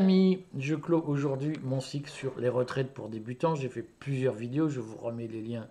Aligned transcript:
amis, 0.00 0.44
je 0.58 0.74
clôt 0.74 1.04
aujourd'hui 1.06 1.58
mon 1.62 1.78
cycle 1.78 2.10
sur 2.10 2.32
les 2.38 2.48
retraites 2.48 2.94
pour 2.94 3.10
débutants. 3.10 3.54
J'ai 3.54 3.68
fait 3.68 3.82
plusieurs 3.82 4.32
vidéos, 4.32 4.70
je 4.70 4.80
vous 4.80 4.96
remets 4.96 5.26
les 5.26 5.42
liens 5.42 5.68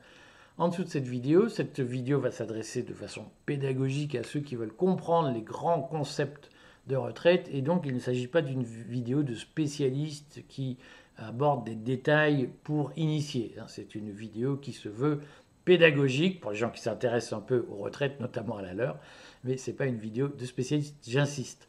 en 0.60 0.68
dessous 0.68 0.84
de 0.84 0.90
cette 0.90 1.08
vidéo. 1.08 1.50
Cette 1.50 1.80
vidéo 1.80 2.20
va 2.20 2.30
s'adresser 2.30 2.84
de 2.84 2.94
façon 2.94 3.26
pédagogique 3.48 4.14
à 4.14 4.22
ceux 4.22 4.42
qui 4.42 4.56
veulent 4.56 4.72
comprendre 4.72 5.32
les 5.32 5.42
grands 5.42 5.82
concepts 5.82 6.52
de 6.86 6.96
retraite. 6.96 7.50
Et 7.52 7.64
donc, 7.64 7.88
il 7.88 7.96
ne 7.96 8.00
s'agit 8.00 8.28
pas 8.28 8.44
d'une 8.44 8.62
vidéo 8.62 9.24
de 9.24 9.34
spécialistes 9.34 10.44
qui 10.48 10.78
aborde 11.18 11.66
des 11.66 11.74
détails 11.74 12.52
pour 12.64 12.92
initier. 12.98 13.56
Hein. 13.60 13.66
C'est 13.68 13.96
une 13.96 14.12
vidéo 14.12 14.58
qui 14.58 14.74
se 14.74 14.90
veut 14.90 15.22
pédagogique 15.66 16.40
pour 16.40 16.52
les 16.52 16.58
gens 16.58 16.70
qui 16.70 16.84
s'intéressent 16.84 17.34
un 17.34 17.42
peu 17.42 17.66
aux 17.72 17.78
retraites, 17.78 18.20
notamment 18.20 18.58
à 18.58 18.62
la 18.62 18.76
leur, 18.76 19.00
mais 19.44 19.58
ce 19.58 19.72
n'est 19.72 19.78
pas 19.78 19.86
une 19.86 19.98
vidéo 19.98 20.28
de 20.28 20.46
spécialiste, 20.46 20.98
j'insiste. 21.08 21.68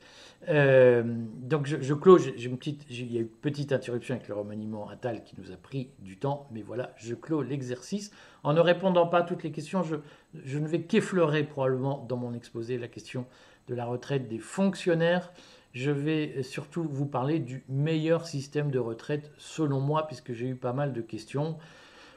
Euh, 0.48 1.02
donc 1.42 1.66
je, 1.66 1.76
je 1.80 1.94
clôt, 1.94 2.18
j'ai 2.18 2.44
une 2.44 2.56
petite, 2.56 2.86
il 2.88 3.12
y 3.12 3.18
a 3.18 3.20
eu 3.20 3.24
une 3.24 3.28
petite 3.28 3.72
interruption 3.72 4.14
avec 4.14 4.28
le 4.28 4.34
remaniement 4.34 4.88
Attal 4.88 5.22
qui 5.22 5.34
nous 5.38 5.52
a 5.52 5.56
pris 5.56 5.90
du 5.98 6.18
temps, 6.18 6.48
mais 6.50 6.62
voilà, 6.62 6.94
je 6.96 7.14
clôt 7.14 7.42
l'exercice. 7.42 8.10
En 8.42 8.54
ne 8.54 8.60
répondant 8.60 9.06
pas 9.06 9.18
à 9.18 9.22
toutes 9.22 9.42
les 9.42 9.52
questions, 9.52 9.82
je, 9.82 9.96
je 10.44 10.58
ne 10.58 10.66
vais 10.66 10.82
qu'effleurer 10.82 11.44
probablement 11.44 12.06
dans 12.08 12.16
mon 12.16 12.32
exposé 12.32 12.78
la 12.78 12.88
question 12.88 13.26
de 13.68 13.74
la 13.74 13.84
retraite 13.84 14.28
des 14.28 14.38
fonctionnaires. 14.38 15.32
Je 15.72 15.90
vais 15.92 16.42
surtout 16.42 16.82
vous 16.90 17.06
parler 17.06 17.38
du 17.38 17.62
meilleur 17.68 18.26
système 18.26 18.70
de 18.70 18.78
retraite 18.78 19.30
selon 19.38 19.80
moi, 19.80 20.06
puisque 20.06 20.32
j'ai 20.32 20.48
eu 20.48 20.56
pas 20.56 20.72
mal 20.72 20.92
de 20.92 21.00
questions 21.00 21.58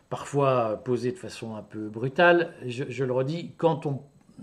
parfois 0.10 0.82
posées 0.84 1.12
de 1.12 1.18
façon 1.18 1.56
un 1.56 1.62
peu 1.62 1.90
brutale. 1.90 2.54
Je, 2.66 3.04
le 3.04 3.12
redis, 3.12 3.52
quand 3.58 3.86
on 3.86 4.02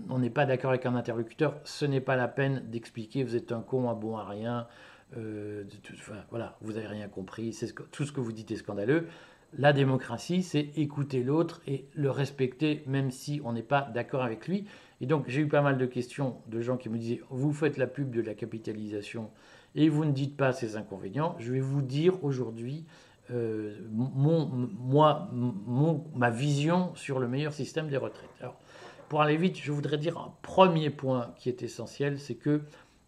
n'est 0.09 0.29
pas 0.29 0.45
d'accord 0.45 0.71
avec 0.71 0.85
un 0.85 0.95
interlocuteur, 0.95 1.59
ce 1.63 1.85
n'est 1.85 2.01
pas 2.01 2.15
la 2.15 2.27
peine 2.27 2.63
d'expliquer 2.69 3.23
vous 3.23 3.35
êtes 3.35 3.51
un 3.51 3.61
con, 3.61 3.89
un 3.89 3.93
bon 3.93 4.17
à 4.17 4.25
rien, 4.25 4.67
euh, 5.17 5.63
voilà, 6.29 6.57
vous 6.61 6.73
n'avez 6.73 6.87
rien 6.87 7.07
compris, 7.07 7.57
tout 7.91 8.05
ce 8.05 8.11
que 8.11 8.21
vous 8.21 8.31
dites 8.31 8.51
est 8.51 8.57
scandaleux. 8.57 9.07
La 9.57 9.73
démocratie, 9.73 10.43
c'est 10.43 10.69
écouter 10.77 11.23
l'autre 11.23 11.61
et 11.67 11.85
le 11.93 12.09
respecter, 12.09 12.83
même 12.87 13.11
si 13.11 13.41
on 13.43 13.51
n'est 13.51 13.63
pas 13.63 13.89
d'accord 13.93 14.23
avec 14.23 14.47
lui. 14.47 14.65
Et 15.01 15.05
donc, 15.05 15.25
j'ai 15.27 15.41
eu 15.41 15.47
pas 15.47 15.61
mal 15.61 15.77
de 15.77 15.85
questions 15.85 16.37
de 16.47 16.61
gens 16.61 16.77
qui 16.77 16.87
me 16.87 16.97
disaient 16.97 17.21
Vous 17.29 17.51
faites 17.51 17.77
la 17.77 17.87
pub 17.87 18.11
de 18.11 18.21
la 18.21 18.33
capitalisation 18.33 19.29
et 19.75 19.89
vous 19.89 20.05
ne 20.05 20.11
dites 20.11 20.37
pas 20.37 20.53
ses 20.53 20.77
inconvénients. 20.77 21.35
Je 21.39 21.51
vais 21.51 21.59
vous 21.59 21.81
dire 21.81 22.23
aujourd'hui 22.23 22.85
euh, 23.31 23.77
mon, 23.91 24.45
moi, 24.45 25.29
mon, 25.33 26.05
ma 26.15 26.29
vision 26.29 26.93
sur 26.95 27.19
le 27.19 27.27
meilleur 27.27 27.53
système 27.53 27.87
des 27.87 27.97
retraites. 27.97 28.29
Alors, 28.39 28.57
pour 29.11 29.21
aller 29.21 29.35
vite, 29.35 29.57
je 29.61 29.73
voudrais 29.73 29.97
dire 29.97 30.17
un 30.17 30.33
premier 30.41 30.89
point 30.89 31.33
qui 31.35 31.49
est 31.49 31.63
essentiel, 31.63 32.17
c'est 32.17 32.35
que 32.35 32.61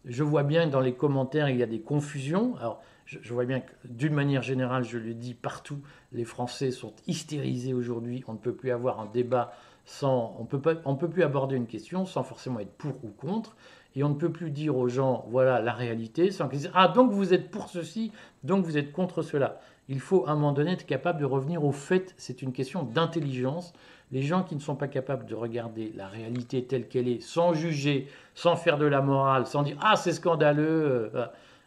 je 0.04 0.22
vois 0.22 0.42
bien 0.42 0.66
que 0.66 0.70
dans 0.70 0.80
les 0.80 0.92
commentaires, 0.92 1.48
il 1.48 1.56
y 1.56 1.62
a 1.62 1.66
des 1.66 1.80
confusions. 1.80 2.56
Alors, 2.58 2.82
je, 3.06 3.32
vois 3.32 3.46
bien 3.46 3.60
que 3.60 3.72
d'une 3.86 4.12
manière 4.12 4.42
générale, 4.42 4.84
je 4.84 4.98
le 4.98 5.14
dis 5.14 5.32
partout, 5.32 5.80
les 6.12 6.26
Français 6.26 6.72
sont 6.72 6.92
hystérisés 7.06 7.72
aujourd'hui. 7.72 8.22
On 8.28 8.34
ne 8.34 8.38
peut 8.38 8.52
plus 8.52 8.70
avoir 8.70 9.00
un 9.00 9.06
débat 9.06 9.54
sans, 9.86 10.36
on 10.38 10.44
peut 10.44 10.60
pas, 10.60 10.74
on 10.84 10.94
peut 10.94 11.08
plus 11.08 11.22
aborder 11.22 11.56
une 11.56 11.66
question 11.66 12.04
sans 12.04 12.22
forcément 12.22 12.60
être 12.60 12.74
pour 12.76 13.02
ou 13.02 13.08
contre. 13.08 13.56
Et 13.96 14.04
on 14.04 14.10
ne 14.10 14.14
peut 14.14 14.30
plus 14.30 14.50
dire 14.50 14.76
aux 14.76 14.88
gens, 14.88 15.24
voilà 15.30 15.62
la 15.62 15.72
réalité, 15.72 16.30
sans 16.30 16.50
qu'ils 16.50 16.58
disent, 16.58 16.72
ah 16.74 16.88
donc 16.88 17.12
vous 17.12 17.32
êtes 17.32 17.50
pour 17.50 17.70
ceci, 17.70 18.12
donc 18.42 18.66
vous 18.66 18.76
êtes 18.76 18.92
contre 18.92 19.22
cela 19.22 19.58
il 19.88 20.00
faut 20.00 20.26
à 20.26 20.30
un 20.30 20.34
moment 20.34 20.52
donné 20.52 20.72
être 20.72 20.86
capable 20.86 21.20
de 21.20 21.24
revenir 21.24 21.64
au 21.64 21.72
fait. 21.72 22.14
C'est 22.16 22.42
une 22.42 22.52
question 22.52 22.82
d'intelligence. 22.82 23.72
Les 24.14 24.22
gens 24.22 24.44
qui 24.44 24.54
ne 24.54 24.60
sont 24.60 24.76
pas 24.76 24.86
capables 24.86 25.26
de 25.26 25.34
regarder 25.34 25.92
la 25.96 26.06
réalité 26.06 26.64
telle 26.64 26.86
qu'elle 26.86 27.08
est, 27.08 27.20
sans 27.20 27.52
juger, 27.52 28.06
sans 28.36 28.54
faire 28.54 28.78
de 28.78 28.86
la 28.86 29.02
morale, 29.02 29.44
sans 29.44 29.64
dire 29.64 29.76
ah 29.82 29.96
c'est 29.96 30.12
scandaleux, 30.12 31.10
euh, 31.16 31.26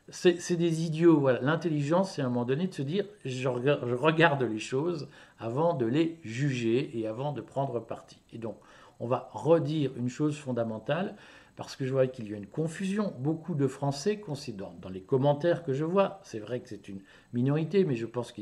c'est 0.10 0.56
des 0.56 0.86
idiots. 0.86 1.28
L'intelligence, 1.42 2.14
c'est 2.14 2.22
à 2.22 2.26
un 2.26 2.30
moment 2.30 2.46
donné 2.46 2.68
de 2.68 2.74
se 2.74 2.82
dire 2.82 3.04
je 3.26 3.50
regarde 3.50 4.44
les 4.44 4.60
choses 4.60 5.10
avant 5.40 5.74
de 5.74 5.86
les 5.86 6.20
juger 6.24 6.98
et 6.98 7.06
avant 7.06 7.34
de 7.34 7.42
prendre 7.42 7.82
parti. 7.82 8.22
Et 8.32 8.38
donc, 8.38 8.56
on 9.02 9.08
va 9.08 9.30
redire 9.34 9.92
une 9.98 10.08
chose 10.08 10.38
fondamentale 10.38 11.16
parce 11.58 11.76
que 11.76 11.86
je 11.86 11.92
vois 11.92 12.08
qu'il 12.08 12.32
y 12.32 12.34
a 12.34 12.38
une 12.38 12.48
confusion. 12.48 13.14
Beaucoup 13.20 13.56
de 13.56 13.68
Français 13.68 14.22
considèrent, 14.22 14.72
dans 14.82 14.90
les 14.90 15.02
commentaires 15.02 15.66
que 15.66 15.74
je 15.74 15.84
vois, 15.84 16.22
c'est 16.24 16.40
vrai 16.40 16.62
que 16.62 16.70
c'est 16.70 16.88
une 16.88 17.02
minorité, 17.34 17.84
mais 17.84 17.96
je 17.96 18.06
pense 18.06 18.32
que 18.32 18.42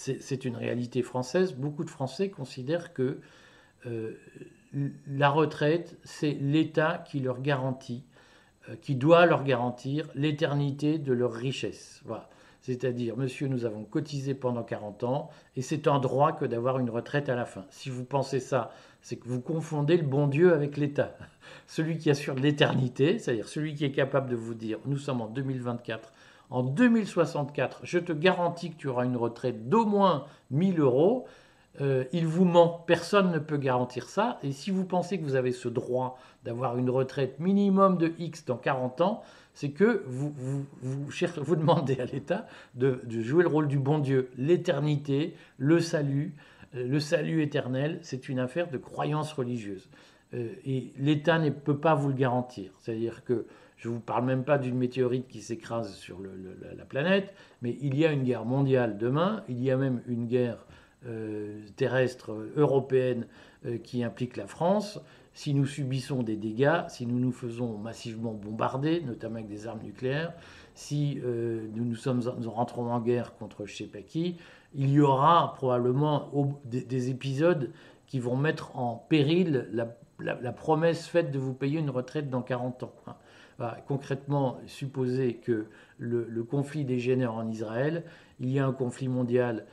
c'est 0.00 0.44
une 0.44 0.56
réalité 0.56 1.02
française, 1.02 1.54
beaucoup 1.54 1.84
de 1.84 1.90
Français 1.90 2.30
considèrent 2.30 2.92
que 2.94 3.20
euh, 3.86 4.14
la 5.06 5.30
retraite, 5.30 5.98
c'est 6.04 6.32
l'État 6.32 7.04
qui 7.06 7.20
leur 7.20 7.42
garantit, 7.42 8.04
euh, 8.68 8.76
qui 8.80 8.94
doit 8.94 9.26
leur 9.26 9.44
garantir 9.44 10.08
l'éternité 10.14 10.98
de 10.98 11.12
leur 11.12 11.32
richesse. 11.32 12.00
Voilà. 12.04 12.28
C'est-à-dire, 12.62 13.16
monsieur, 13.16 13.48
nous 13.48 13.64
avons 13.64 13.84
cotisé 13.84 14.34
pendant 14.34 14.62
40 14.62 15.04
ans 15.04 15.30
et 15.56 15.62
c'est 15.62 15.88
un 15.88 15.98
droit 15.98 16.32
que 16.32 16.44
d'avoir 16.44 16.78
une 16.78 16.90
retraite 16.90 17.28
à 17.28 17.34
la 17.34 17.46
fin. 17.46 17.64
Si 17.70 17.88
vous 17.88 18.04
pensez 18.04 18.38
ça, 18.38 18.70
c'est 19.00 19.16
que 19.16 19.28
vous 19.28 19.40
confondez 19.40 19.96
le 19.96 20.04
bon 20.04 20.26
Dieu 20.26 20.52
avec 20.52 20.76
l'État. 20.76 21.16
Celui 21.66 21.96
qui 21.96 22.10
assure 22.10 22.34
l'éternité, 22.34 23.18
c'est-à-dire 23.18 23.48
celui 23.48 23.74
qui 23.74 23.84
est 23.86 23.92
capable 23.92 24.28
de 24.28 24.36
vous 24.36 24.54
dire, 24.54 24.78
nous 24.84 24.98
sommes 24.98 25.22
en 25.22 25.26
2024, 25.26 26.12
en 26.50 26.62
2064, 26.62 27.80
je 27.84 27.98
te 27.98 28.12
garantis 28.12 28.70
que 28.70 28.76
tu 28.76 28.88
auras 28.88 29.04
une 29.04 29.16
retraite 29.16 29.68
d'au 29.68 29.86
moins 29.86 30.24
1000 30.50 30.80
euros, 30.80 31.26
euh, 31.80 32.04
il 32.12 32.26
vous 32.26 32.44
ment. 32.44 32.84
Personne 32.86 33.30
ne 33.30 33.38
peut 33.38 33.56
garantir 33.56 34.08
ça. 34.08 34.38
Et 34.42 34.52
si 34.52 34.70
vous 34.70 34.84
pensez 34.84 35.18
que 35.18 35.24
vous 35.24 35.36
avez 35.36 35.52
ce 35.52 35.68
droit 35.68 36.18
d'avoir 36.44 36.76
une 36.76 36.90
retraite 36.90 37.38
minimum 37.38 37.96
de 37.96 38.12
X 38.18 38.44
dans 38.44 38.56
40 38.56 39.00
ans, 39.00 39.22
c'est 39.54 39.70
que 39.70 40.02
vous, 40.06 40.32
vous, 40.82 41.56
demandez 41.56 42.00
à 42.00 42.04
l'État 42.04 42.46
de, 42.74 43.00
jouer 43.08 43.42
le 43.44 43.48
rôle 43.48 43.68
du 43.68 43.78
bon 43.78 43.98
Dieu. 43.98 44.30
L'éternité, 44.36 45.34
le 45.58 45.80
salut, 45.80 46.34
euh, 46.74 46.86
le 46.86 47.00
salut 47.00 47.42
éternel, 47.42 47.98
c'est 48.02 48.28
une 48.28 48.40
affaire 48.40 48.68
de 48.68 48.78
croyance 48.78 49.32
religieuse. 49.32 49.88
Euh, 50.34 50.48
et 50.64 50.92
l'État 50.98 51.38
ne 51.38 51.50
peut 51.50 51.78
pas 51.78 51.94
vous 51.94 52.08
le 52.08 52.14
garantir. 52.14 52.72
C'est-à-dire 52.80 53.24
que 53.24 53.46
je 53.80 53.88
ne 53.88 53.94
vous 53.94 54.00
parle 54.00 54.24
même 54.24 54.44
pas 54.44 54.58
d'une 54.58 54.76
météorite 54.76 55.26
qui 55.26 55.42
s'écrase 55.42 55.94
sur 55.94 56.18
la 56.20 56.84
planète, 56.84 57.34
mais 57.62 57.76
il 57.80 57.96
y 57.98 58.06
a 58.06 58.12
une 58.12 58.22
guerre 58.22 58.44
mondiale 58.44 58.98
demain, 58.98 59.42
il 59.48 59.62
y 59.62 59.70
a 59.70 59.76
même 59.76 60.02
une 60.06 60.26
guerre 60.26 60.66
euh, 61.06 61.60
terrestre 61.76 62.30
européenne 62.56 63.26
qui 63.82 64.04
implique 64.04 64.36
la 64.36 64.46
France 64.46 65.00
si 65.32 65.54
nous 65.54 65.66
subissons 65.66 66.22
des 66.22 66.36
dégâts, 66.36 66.82
si 66.88 67.06
nous 67.06 67.18
nous 67.18 67.32
faisons 67.32 67.78
massivement 67.78 68.32
bombarder, 68.32 69.00
notamment 69.00 69.36
avec 69.36 69.48
des 69.48 69.66
armes 69.66 69.82
nucléaires, 69.82 70.32
si 70.74 71.20
euh, 71.24 71.66
nous 71.74 72.50
rentrons 72.50 72.92
en 72.92 73.00
guerre 73.00 73.34
contre 73.36 73.66
je 73.66 73.72
ne 73.72 73.76
sais 73.76 73.84
pas 73.86 74.02
qui, 74.02 74.36
il 74.74 74.90
y 74.90 75.00
aura 75.00 75.54
probablement 75.54 76.30
des, 76.64 77.10
épisodes 77.10 77.72
qui 78.06 78.18
vont 78.18 78.36
mettre 78.36 78.76
en 78.76 78.96
péril 78.96 79.68
la, 79.72 80.52
promesse 80.52 81.06
faite 81.06 81.30
de 81.30 81.38
vous 81.38 81.54
payer 81.54 81.78
une 81.78 81.90
retraite 81.90 82.28
dans 82.28 82.42
40 82.42 82.82
ans. 82.84 82.92
Hein. 83.06 83.16
Concrètement, 83.86 84.58
supposer 84.66 85.34
que 85.34 85.66
le, 85.98 86.42
conflit 86.44 86.84
dégénère 86.84 87.34
en 87.34 87.46
Israël, 87.48 88.04
il 88.40 88.50
y 88.50 88.58
a 88.58 88.66
un 88.66 88.72
conflit 88.72 89.08
mondial 89.08 89.66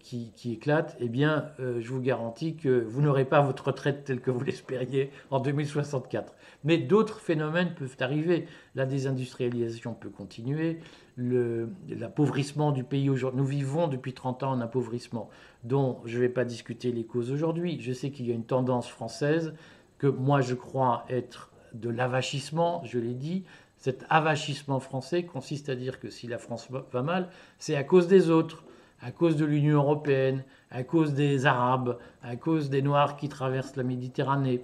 qui, 0.00 0.32
éclate, 0.46 0.96
eh 1.00 1.08
bien, 1.08 1.50
euh, 1.60 1.80
je 1.80 1.92
vous 1.92 2.00
garantis 2.00 2.56
que 2.56 2.84
vous 2.84 3.02
n'aurez 3.02 3.24
pas 3.24 3.42
votre 3.42 3.66
retraite 3.66 4.04
telle 4.04 4.20
que 4.20 4.30
vous 4.30 4.44
l'espériez 4.44 5.10
en 5.30 5.40
2064. 5.40 6.34
Mais 6.64 6.78
d'autres 6.78 7.20
phénomènes 7.20 7.74
peuvent 7.74 7.96
arriver. 8.00 8.46
La 8.74 8.86
désindustrialisation 8.86 9.92
peut 9.92 10.08
continuer, 10.08 10.78
l'appauvrissement 11.18 12.72
du 12.72 12.84
pays 12.84 13.10
aujourd'hui. 13.10 13.40
Nous 13.40 13.46
vivons 13.46 13.88
depuis 13.88 14.14
30 14.14 14.44
ans 14.44 14.52
un 14.52 14.60
appauvrissement 14.60 15.28
dont 15.64 15.98
je 16.04 16.16
ne 16.16 16.22
vais 16.22 16.28
pas 16.28 16.44
discuter 16.44 16.92
les 16.92 17.04
causes 17.04 17.32
aujourd'hui. 17.32 17.78
Je 17.80 17.92
sais 17.92 18.10
qu'il 18.10 18.26
y 18.26 18.30
a 18.30 18.34
une 18.34 18.46
tendance 18.46 18.88
française 18.88 19.52
que 19.98 20.06
moi 20.06 20.40
je 20.40 20.54
crois 20.54 21.04
être 21.08 21.50
de 21.80 21.90
l'avachissement, 21.90 22.82
je 22.84 22.98
l'ai 22.98 23.14
dit, 23.14 23.44
cet 23.76 24.04
avachissement 24.08 24.80
français 24.80 25.24
consiste 25.24 25.68
à 25.68 25.74
dire 25.74 26.00
que 26.00 26.10
si 26.10 26.26
la 26.26 26.38
France 26.38 26.68
va 26.70 27.02
mal, 27.02 27.28
c'est 27.58 27.76
à 27.76 27.84
cause 27.84 28.08
des 28.08 28.30
autres 28.30 28.64
à 29.02 29.10
cause 29.10 29.36
de 29.36 29.44
l'Union 29.44 29.76
européenne, 29.76 30.44
à 30.70 30.82
cause 30.82 31.14
des 31.14 31.46
Arabes, 31.46 31.98
à 32.22 32.36
cause 32.36 32.70
des 32.70 32.82
Noirs 32.82 33.16
qui 33.16 33.28
traversent 33.28 33.76
la 33.76 33.82
Méditerranée. 33.82 34.62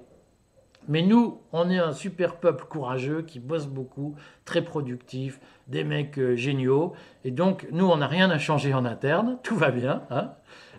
Mais 0.89 1.03
nous, 1.03 1.39
on 1.53 1.71
est 1.71 1.79
un 1.79 1.93
super 1.93 2.37
peuple 2.37 2.65
courageux 2.65 3.23
qui 3.23 3.39
bosse 3.39 3.67
beaucoup, 3.67 4.17
très 4.45 4.63
productif, 4.63 5.39
des 5.69 5.85
mecs 5.85 6.19
euh, 6.19 6.35
géniaux. 6.35 6.93
Et 7.25 7.31
donc, 7.31 7.69
nous, 7.71 7.87
on 7.87 7.99
n'a 7.99 8.09
rien 8.09 8.31
à 8.31 8.39
changer 8.39 8.75
en 8.75 8.85
interne, 8.85 9.39
tout 9.43 9.57
va 9.57 9.71
bien. 9.71 10.03
Hein 10.11 10.33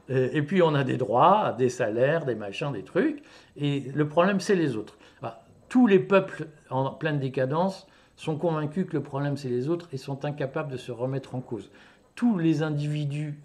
et 0.09 0.41
puis, 0.41 0.61
on 0.61 0.75
a 0.75 0.83
des 0.83 0.97
droits, 0.97 1.55
des 1.57 1.69
salaires, 1.69 2.25
des 2.25 2.35
machins, 2.35 2.73
des 2.73 2.83
trucs. 2.83 3.23
Et 3.55 3.79
le 3.95 4.05
problème, 4.09 4.41
c'est 4.41 4.55
les 4.55 4.75
autres. 4.75 4.97
Tous 5.73 5.87
les 5.87 5.97
peuples 5.97 6.49
en 6.69 6.91
pleine 6.91 7.17
décadence 7.17 7.87
sont 8.15 8.37
convaincus 8.37 8.85
que 8.85 8.93
le 8.93 9.01
problème, 9.01 9.37
c'est 9.37 9.49
les 9.49 9.69
autres 9.69 9.89
et 9.91 9.97
sont 9.97 10.23
incapables 10.23 10.71
de 10.71 10.77
se 10.77 10.91
remettre 10.91 11.33
en 11.33 11.41
cause 11.41 11.71
tous 12.13 12.37
les 12.37 12.61
individus, 12.61 13.39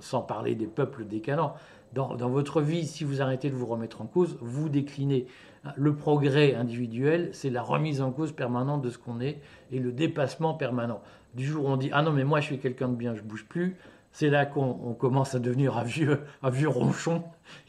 sans 0.00 0.20
parler 0.20 0.54
des 0.54 0.66
peuples 0.66 1.06
décadents, 1.06 1.54
dans, 1.94 2.16
votre 2.28 2.60
vie, 2.60 2.86
si 2.86 3.02
vous 3.02 3.22
arrêtez 3.22 3.48
de 3.48 3.54
vous 3.54 3.64
remettre 3.64 4.02
en 4.02 4.04
cause, 4.04 4.36
vous 4.42 4.68
déclinez. 4.68 5.26
Le 5.74 5.96
progrès 5.96 6.54
individuel, 6.54 7.30
c'est 7.32 7.48
la 7.48 7.62
remise 7.62 8.02
en 8.02 8.10
cause 8.10 8.32
permanente 8.32 8.82
de 8.82 8.90
ce 8.90 8.98
qu'on 8.98 9.18
est 9.22 9.40
et 9.72 9.78
le 9.78 9.90
dépassement 9.90 10.52
permanent. 10.52 11.00
Du 11.32 11.46
jour 11.46 11.64
où 11.64 11.68
on 11.68 11.78
dit 11.78 11.88
Ah 11.94 12.02
non, 12.02 12.12
mais 12.12 12.24
moi 12.24 12.40
je 12.40 12.44
suis 12.44 12.58
quelqu'un 12.58 12.90
de 12.90 12.94
bien, 12.94 13.14
je 13.14 13.22
bouge 13.22 13.46
plus, 13.48 13.78
c'est 14.18 14.30
là 14.30 14.46
qu'on 14.46 14.94
commence 14.94 15.36
à 15.36 15.38
devenir 15.38 15.78
un 15.78 15.84
vieux, 15.84 16.24
un 16.42 16.50
vieux 16.50 16.68
ronchon, 16.68 17.22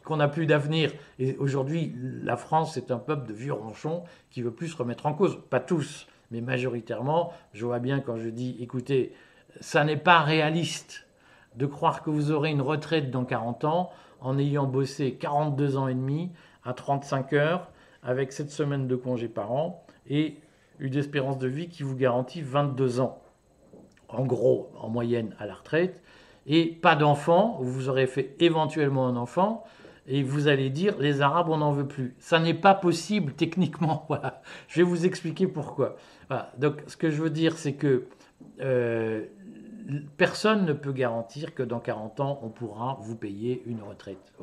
qu'on 0.04 0.18
n'a 0.18 0.28
plus 0.28 0.48
d'avenir. 0.48 0.92
Et 1.19 1.38
aujourd'hui, 1.38 1.94
la 2.24 2.38
France, 2.38 2.74
c'est 2.74 2.90
un 2.90 2.98
peuple 2.98 3.28
de 3.28 3.34
vieux 3.34 3.54
ronchons 3.54 4.04
qui 4.31 4.42
veut 4.42 4.50
plus 4.50 4.69
se 4.69 4.78
remettre 4.78 5.06
en 5.06 5.13
cause. 5.13 5.38
Pas 5.51 5.60
tous, 5.60 6.07
mais 6.31 6.42
majoritairement. 6.42 7.34
Je 7.54 7.68
vois 7.68 7.78
bien 7.78 8.00
quand 8.00 8.18
je 8.18 8.30
dis 8.30 8.57
Écoutez, 8.62 9.13
ça 9.60 9.84
n'est 9.84 9.96
pas 9.96 10.22
réaliste 10.22 11.06
de 11.56 11.68
croire 11.68 12.01
que 12.01 12.10
vous 12.10 12.31
aurez 12.31 12.50
une 12.50 12.63
retraite 12.63 13.12
dans 13.12 13.25
40 13.25 13.66
ans 13.66 13.92
en 14.19 14.40
ayant 14.40 14.66
bossé 14.66 15.13
42 15.13 15.78
ans 15.78 15.88
et 15.88 15.94
demi 15.94 16.31
à 16.63 16.74
35 16.74 17.31
heures 17.34 17.69
avec 18.02 18.34
7 18.34 18.50
semaines 18.50 18.88
de 18.88 18.95
congé 18.95 19.28
par 19.28 19.52
an 19.52 19.86
et 20.07 20.38
une 20.80 20.98
espérance 20.98 21.38
de 21.38 21.48
vie 21.48 21.69
qui 21.69 21.84
vous 21.84 21.95
garantit 21.95 22.42
22 22.42 23.02
ans, 23.02 23.22
en 24.07 24.25
gros, 24.25 24.72
en 24.80 24.90
moyenne 24.90 25.36
à 25.38 25.45
la 25.45 25.54
retraite, 25.54 26.02
et 26.47 26.65
pas 26.68 26.95
d'enfant, 26.95 27.57
vous 27.62 27.89
aurez 27.89 28.07
fait 28.07 28.36
éventuellement 28.39 29.07
un 29.07 29.15
enfant, 29.15 29.63
et 30.07 30.24
vous 30.24 30.47
allez 30.47 30.69
dire 30.71 30.97
les 31.00 31.21
Arabes, 31.21 31.50
on 31.50 31.57
n'en 31.57 31.71
veut 31.71 31.88
plus. 31.88 32.15
Ça 32.19 32.39
n'est 32.39 32.56
pas 32.56 32.74
possible 32.74 33.33
techniquement. 33.33 34.06
Voilà. 34.09 34.41
Je 34.68 34.77
vais 34.77 34.83
vous 34.83 35.06
expliquer 35.06 35.47
pourquoi. 35.47 35.95
Donc, 36.57 36.81
ce 36.88 36.97
que 36.97 37.12
je 37.12 37.21
veux 37.21 37.30
dire, 37.30 37.57
c'est 37.57 37.74
que 37.74 38.06
euh, 38.62 39.25
personne 40.18 40.65
ne 40.65 40.74
peut 40.74 40.91
garantir 40.91 41.53
que 41.53 41.63
dans 41.63 41.80
40 41.80 42.19
ans, 42.19 42.39
on 42.44 42.50
pourra 42.50 42.97
vous 43.01 43.15
payer 43.15 43.63
une 43.65 43.81
retraite. 43.81 44.33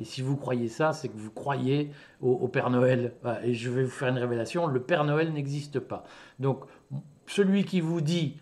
Et 0.00 0.04
si 0.04 0.22
vous 0.22 0.36
croyez 0.36 0.68
ça, 0.68 0.92
c'est 0.92 1.08
que 1.08 1.16
vous 1.16 1.30
croyez 1.30 1.90
au, 2.20 2.48
Père 2.48 2.70
Noël. 2.70 3.12
Et 3.42 3.54
je 3.54 3.70
vais 3.70 3.84
vous 3.84 3.90
faire 3.90 4.08
une 4.08 4.18
révélation, 4.18 4.66
le 4.66 4.80
Père 4.80 5.04
Noël 5.04 5.32
n'existe 5.32 5.80
pas. 5.80 6.04
Donc, 6.38 6.60
celui 7.26 7.64
qui 7.64 7.80
vous 7.80 8.00
dit, 8.00 8.36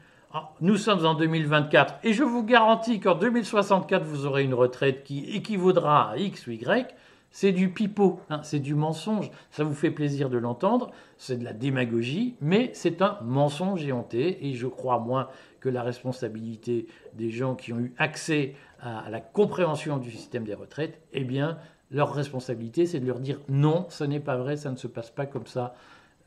nous 0.61 0.77
sommes 0.77 1.05
en 1.07 1.15
2024, 1.15 1.97
et 2.03 2.13
je 2.13 2.25
vous 2.25 2.43
garantis 2.43 3.01
qu'en 3.01 3.15
2064, 3.15 4.05
vous 4.05 4.27
aurez 4.27 4.45
une 4.45 4.55
retraite 4.55 5.05
qui 5.05 5.25
équivaudra 5.31 6.11
à 6.11 6.17
X 6.17 6.47
ou 6.47 6.53
Y, 6.53 6.95
c'est 7.31 7.53
du 7.53 7.69
pipeau, 7.69 8.21
hein, 8.31 8.41
c'est 8.45 8.61
du 8.61 8.75
mensonge. 8.75 9.31
Ça 9.51 9.65
vous 9.65 9.75
fait 9.75 9.91
plaisir 9.91 10.31
de 10.31 10.39
l'entendre, 10.39 10.93
c'est 11.19 11.37
de 11.37 11.45
la 11.45 11.53
démagogie, 11.53 12.37
mais 12.41 12.71
c'est 12.75 13.03
un 13.03 13.19
mensonge 13.23 13.85
éhonté, 13.85 14.47
et 14.47 14.55
je 14.55 14.67
crois, 14.67 15.01
moi, 15.01 15.31
que 15.61 15.69
la 15.69 15.83
responsabilité 15.83 16.87
des 17.15 17.31
gens 17.31 17.55
qui 17.55 17.73
ont 17.73 17.81
eu 17.81 17.93
accès 17.99 18.55
à, 18.81 19.11
la 19.11 19.21
compréhension 19.21 19.99
du 19.99 20.11
système 20.11 20.45
des 20.45 20.55
retraites, 20.55 21.01
eh 21.13 21.25
bien, 21.25 21.59
leur 21.91 22.13
responsabilité, 22.15 22.87
c'est 22.87 23.01
de 23.01 23.07
leur 23.07 23.19
dire 23.19 23.41
non, 23.49 23.87
ce 23.89 24.05
n'est 24.05 24.21
pas 24.21 24.37
vrai, 24.37 24.57
ça 24.57 24.71
ne 24.71 24.77
se 24.77 24.87
passe 24.87 25.11
pas 25.11 25.27
comme 25.27 25.47
ça, 25.47 25.75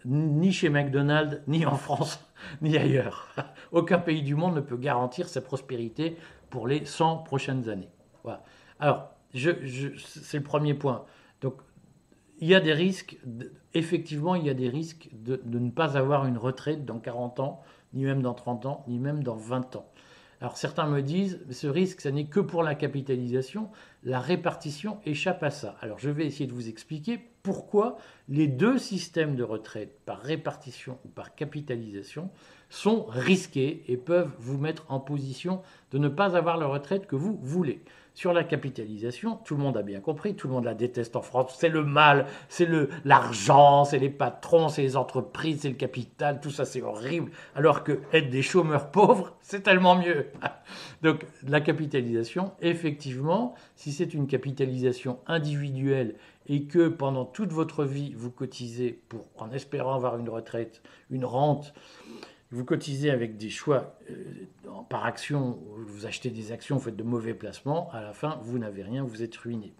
ni 0.06 0.52
chez 0.52 0.70
McDonald's, 0.70 1.42
ni 1.48 1.66
en 1.66 1.76
France, 1.76 2.26
ni 2.62 2.78
ailleurs. 2.78 3.30
Aucun 3.72 4.00
pays 4.00 4.22
du 4.22 4.36
monde 4.36 4.56
ne 4.56 4.62
peut 4.62 4.78
garantir 4.78 5.28
sa 5.28 5.42
prospérité 5.42 6.18
pour 6.50 6.68
les 6.68 6.86
100 6.86 7.18
prochaines 7.20 7.70
années. 7.70 7.90
Voilà. 8.24 8.44
Alors, 8.80 9.12
c'est 9.34 10.38
le 10.38 10.44
premier 10.44 10.74
point. 10.74 11.06
Donc, 11.42 11.56
il 12.40 12.48
y 12.48 12.56
a 12.56 12.60
des 12.60 12.74
risques, 12.74 13.18
effectivement, 13.74 14.36
il 14.36 14.46
y 14.46 14.50
a 14.50 14.54
des 14.54 14.70
risques 14.70 15.10
de, 15.14 15.42
de, 15.44 15.60
ne 15.60 15.72
pas 15.72 15.98
avoir 15.98 16.26
une 16.26 16.38
retraite 16.38 16.86
dans 16.86 17.00
40 17.00 17.40
ans 17.40 17.62
ni 17.94 18.06
même 18.06 18.22
dans 18.22 18.34
30 18.34 18.66
ans, 18.66 18.84
ni 18.88 19.00
même 19.00 19.24
dans 19.24 19.36
20 19.36 19.76
ans. 19.76 19.90
Alors 20.40 20.58
certains 20.58 20.86
me 20.86 21.02
disent, 21.02 21.40
ce 21.50 21.68
risque, 21.68 22.02
ce 22.02 22.10
n'est 22.10 22.26
que 22.26 22.40
pour 22.40 22.62
la 22.62 22.76
capitalisation, 22.76 23.70
la 24.08 24.22
répartition 24.22 25.00
échappe 25.06 25.44
à 25.44 25.52
ça. 25.52 25.76
Alors 25.82 26.00
je 26.00 26.10
vais 26.10 26.26
essayer 26.26 26.48
de 26.48 26.54
vous 26.54 26.70
expliquer 26.70 27.20
pourquoi 27.44 27.98
les 28.30 28.48
deux 28.48 28.78
systèmes 28.78 29.36
de 29.36 29.44
retraite, 29.44 30.00
par 30.06 30.22
répartition 30.22 30.98
ou 31.04 31.10
par 31.10 31.36
capitalisation, 31.36 32.30
sont 32.70 33.06
risqués 33.10 33.84
et 33.88 33.98
peuvent 33.98 34.32
vous 34.40 34.58
mettre 34.58 34.86
en 34.90 35.00
position 35.00 35.62
de 35.92 35.98
ne 35.98 36.10
pas 36.10 36.36
avoir 36.36 36.58
la 36.58 36.68
retraite 36.68 37.08
que 37.08 37.16
vous 37.16 37.40
voulez. 37.42 37.82
Sur 38.18 38.34
la 38.34 38.44
capitalisation, 38.44 39.38
tout 39.46 39.56
le 39.56 39.62
monde 39.62 39.78
a 39.78 39.84
bien 39.84 40.00
compris, 40.00 40.34
tout 40.34 40.48
le 40.48 40.54
monde 40.56 40.66
la 40.66 40.74
déteste 40.74 41.16
en 41.16 41.22
France, 41.22 41.56
c'est 41.60 41.70
le 41.70 41.84
mal, 41.84 42.26
c'est 42.50 42.66
le 42.66 42.90
l'argent, 43.06 43.86
c'est 43.86 44.00
les 44.00 44.10
patrons, 44.10 44.70
c'est 44.70 44.82
les 44.82 44.98
entreprises, 44.98 45.60
c'est 45.62 45.70
le 45.70 45.76
capital, 45.76 46.42
tout 46.42 46.50
ça 46.50 46.66
c'est 46.66 46.82
horrible, 46.82 47.30
alors 47.56 47.84
que 47.84 48.00
être 48.12 48.32
des 48.32 48.42
chômeurs 48.42 48.90
pauvres, 48.92 49.36
c'est 49.42 49.62
tellement 49.62 49.96
mieux. 49.96 50.32
Donc 51.04 51.28
la 51.48 51.62
capitalisation, 51.62 52.54
effectivement, 52.60 53.54
si 53.76 53.92
c'est 53.92 54.16
une 54.16 54.26
capitalisation 54.26 55.20
individuelle 55.28 56.16
et 56.48 56.64
que 56.64 56.88
pendant 56.88 57.24
toute 57.24 57.52
votre 57.52 57.84
vie 57.84 58.14
vous 58.18 58.32
cotisez 58.32 59.00
pour 59.10 59.28
en 59.38 59.52
espérant 59.52 59.94
avoir 59.94 60.18
une 60.18 60.30
retraite, 60.30 60.82
une 61.12 61.26
rente, 61.26 61.76
vous 62.52 62.64
cotisez 62.64 63.10
avec 63.10 63.38
des 63.38 63.50
choix 63.50 63.98
euh, 64.10 64.74
par 64.90 65.06
action, 65.06 65.60
vous 65.86 66.06
achetez 66.06 66.30
des 66.30 66.52
actions, 66.52 66.78
vous 66.78 66.84
faites 66.84 66.96
de 66.96 67.04
mauvais 67.04 67.34
placements, 67.34 67.92
à 67.92 68.02
la 68.02 68.14
fin, 68.14 68.40
vous 68.44 68.58
n'avez 68.58 68.84
rien, 68.84 69.04
vous 69.04 69.22
êtes 69.24 69.36
ruiné. 69.36 69.74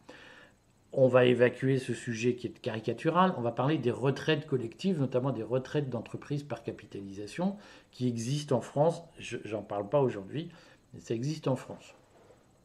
On 0.94 1.08
va 1.08 1.26
évacuer 1.26 1.80
ce 1.80 1.94
sujet 1.94 2.36
qui 2.36 2.48
est 2.48 2.60
caricatural, 2.60 3.34
on 3.38 3.42
va 3.42 3.52
parler 3.52 3.78
des 3.78 3.92
retraites 3.92 4.48
collectives, 4.48 5.00
notamment 5.00 5.32
des 5.32 5.44
retraites 5.44 5.90
d'entreprise 5.90 6.44
par 6.44 6.64
capitalisation, 6.64 7.56
qui 7.92 8.08
existent 8.08 8.58
en 8.58 8.62
France. 8.62 9.04
Je 9.20 9.38
n'en 9.52 9.62
parle 9.62 9.88
pas 9.90 10.02
aujourd'hui, 10.02 10.50
mais 10.94 11.00
ça 11.00 11.14
existe 11.14 11.48
en 11.48 11.56
France. 11.56 11.94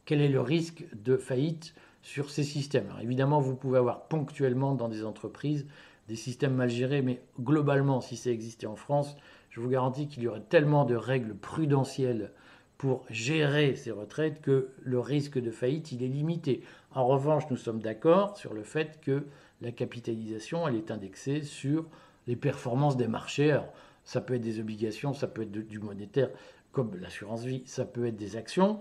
Quel 0.05 0.21
est 0.21 0.29
le 0.29 0.41
risque 0.41 0.85
de 0.93 1.15
faillite 1.15 1.75
sur 2.01 2.29
ces 2.29 2.43
systèmes? 2.43 2.91
Évidemment, 3.01 3.39
vous 3.39 3.55
pouvez 3.55 3.77
avoir 3.77 4.07
ponctuellement 4.07 4.73
dans 4.73 4.89
des 4.89 5.05
entreprises 5.05 5.65
des 6.07 6.15
systèmes 6.15 6.55
mal 6.55 6.69
gérés, 6.69 7.01
mais 7.01 7.21
globalement, 7.39 8.01
si 8.01 8.17
ça 8.17 8.29
existait 8.29 8.67
en 8.67 8.75
France, 8.75 9.15
je 9.53 9.59
vous 9.59 9.69
garantis 9.69 10.07
qu'il 10.07 10.23
y 10.23 10.27
aurait 10.27 10.41
tellement 10.41 10.83
de 10.83 10.95
règles 10.95 11.35
prudentielles 11.35 12.31
pour 12.79 13.05
gérer 13.11 13.75
ces 13.75 13.91
retraites 13.91 14.41
que 14.41 14.69
le 14.81 14.99
risque 14.99 15.39
de 15.39 15.51
faillite, 15.51 15.91
il 15.91 16.01
est 16.01 16.07
limité. 16.07 16.63
En 16.91 17.05
revanche, 17.05 17.43
nous 17.51 17.55
sommes 17.55 17.79
d'accord 17.79 18.35
sur 18.35 18.55
le 18.55 18.63
fait 18.63 18.99
que 18.99 19.25
la 19.61 19.71
capitalisation, 19.71 20.67
elle 20.67 20.75
est 20.75 20.89
indexée 20.89 21.43
sur 21.43 21.85
les 22.25 22.35
performances 22.35 22.97
des 22.97 23.07
marchés. 23.07 23.51
Alors, 23.51 23.71
ça 24.03 24.21
peut 24.21 24.33
être 24.33 24.41
des 24.41 24.59
obligations, 24.59 25.13
ça 25.13 25.27
peut 25.27 25.43
être 25.43 25.51
du 25.51 25.79
monétaire, 25.79 26.29
comme 26.71 26.95
l'assurance 26.99 27.45
vie, 27.45 27.61
ça 27.67 27.85
peut 27.85 28.07
être 28.07 28.17
des 28.17 28.35
actions. 28.35 28.79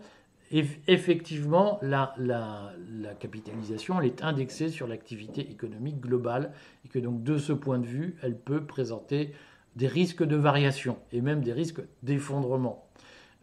Et 0.51 0.65
effectivement, 0.89 1.79
la, 1.83 2.15
la, 2.17 2.73
la, 2.91 3.15
capitalisation, 3.15 4.01
elle 4.01 4.07
est 4.07 4.25
indexée 4.25 4.71
sur 4.71 4.87
l'activité 4.87 5.51
économique 5.51 6.01
globale, 6.01 6.53
et 6.87 6.89
que 6.89 6.99
donc 6.99 7.23
de 7.23 7.37
ce 7.37 7.53
point 7.53 7.79
de 7.79 7.87
vue, 7.87 8.17
elle 8.23 8.39
peut 8.39 8.65
présenter 8.65 9.33
des 9.77 9.89
risques 9.89 10.25
de 10.25 10.37
variation 10.37 10.99
et 11.13 11.21
même 11.21 11.43
des 11.43 11.53
risques 11.53 11.81
d'effondrement. 12.03 12.87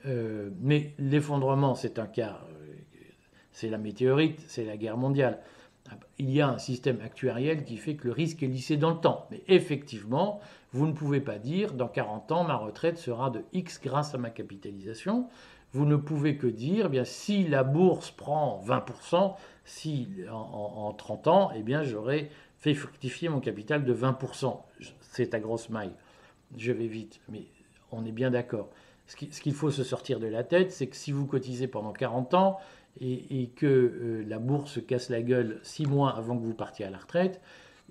Euh, 0.06 0.50
mais 0.62 0.94
l'effondrement, 0.98 1.76
c'est 1.76 2.00
un 2.00 2.06
cas, 2.06 2.42
euh, 2.52 2.74
c'est 3.52 3.70
la 3.70 3.78
météorite, 3.78 4.44
c'est 4.48 4.66
la 4.66 4.78
guerre 4.78 4.98
mondiale. 4.98 5.40
Il 6.20 6.30
y 6.30 6.40
a 6.40 6.48
un 6.48 6.60
système 6.60 7.02
actuariel 7.02 7.64
qui 7.64 7.78
fait 7.78 7.96
que 7.96 8.08
le 8.08 8.14
risque 8.14 8.44
est 8.44 8.48
lissé 8.48 8.78
dans 8.78 8.92
le 8.92 9.00
temps. 9.00 9.28
Mais 9.32 9.42
effectivement, 9.48 10.40
vous 10.72 10.86
ne 10.86 10.94
pouvez 10.94 11.20
pas 11.20 11.40
dire 11.40 11.74
dans 11.74 11.88
40 11.88 12.32
ans, 12.32 12.44
ma 12.44 12.56
retraite 12.56 12.98
sera 12.98 13.32
de 13.32 13.44
X 13.54 13.82
grâce 13.84 14.14
à 14.14 14.20
ma 14.20 14.30
capitalisation. 14.30 15.28
Vous 15.72 15.86
ne 15.86 15.96
pouvez 15.96 16.38
que 16.38 16.48
dire, 16.48 16.86
eh 16.88 16.90
bien, 16.90 17.06
si 17.06 17.48
la 17.48 17.64
bourse 17.64 18.12
prend 18.12 18.64
20%, 18.66 19.36
si 19.66 20.10
en, 20.32 20.94
30 20.94 21.28
ans, 21.28 21.52
eh 21.56 21.64
bien, 21.64 21.84
j'aurai 21.84 22.30
fait 22.60 22.74
fructifier 22.74 23.30
mon 23.30 23.40
capital 23.40 23.84
de 23.84 23.94
20%. 23.94 24.58
C'est 25.02 25.34
à 25.34 25.40
grosse 25.40 25.70
maille 25.70 25.94
je 26.58 26.72
vais 26.72 26.88
vite, 26.88 27.20
mais 27.30 27.44
on 27.92 28.06
est 28.06 28.12
bien 28.12 28.32
d'accord. 28.32 28.70
Ce 29.08 29.42
qu'il 29.42 29.54
faut 29.54 29.72
se 29.72 29.84
sortir 29.84 30.20
de 30.20 30.28
la 30.28 30.44
tête, 30.44 30.72
c'est 30.72 30.88
que 30.88 30.96
si 30.96 31.12
vous 31.12 31.26
cotisez 31.26 31.68
pendant 31.68 31.94
40 31.94 32.36
ans 32.36 32.60
et, 33.02 33.50
que 33.56 33.66
euh, 33.66 34.24
la 34.28 34.38
bourse 34.38 34.80
casse 34.86 35.10
la 35.10 35.22
gueule 35.22 35.60
6 35.64 35.88
mois 35.88 36.16
avant 36.16 36.38
que 36.38 36.44
vous 36.44 36.54
partiez 36.54 36.86
à 36.86 36.92
la 36.92 37.00
retraite, 37.00 37.42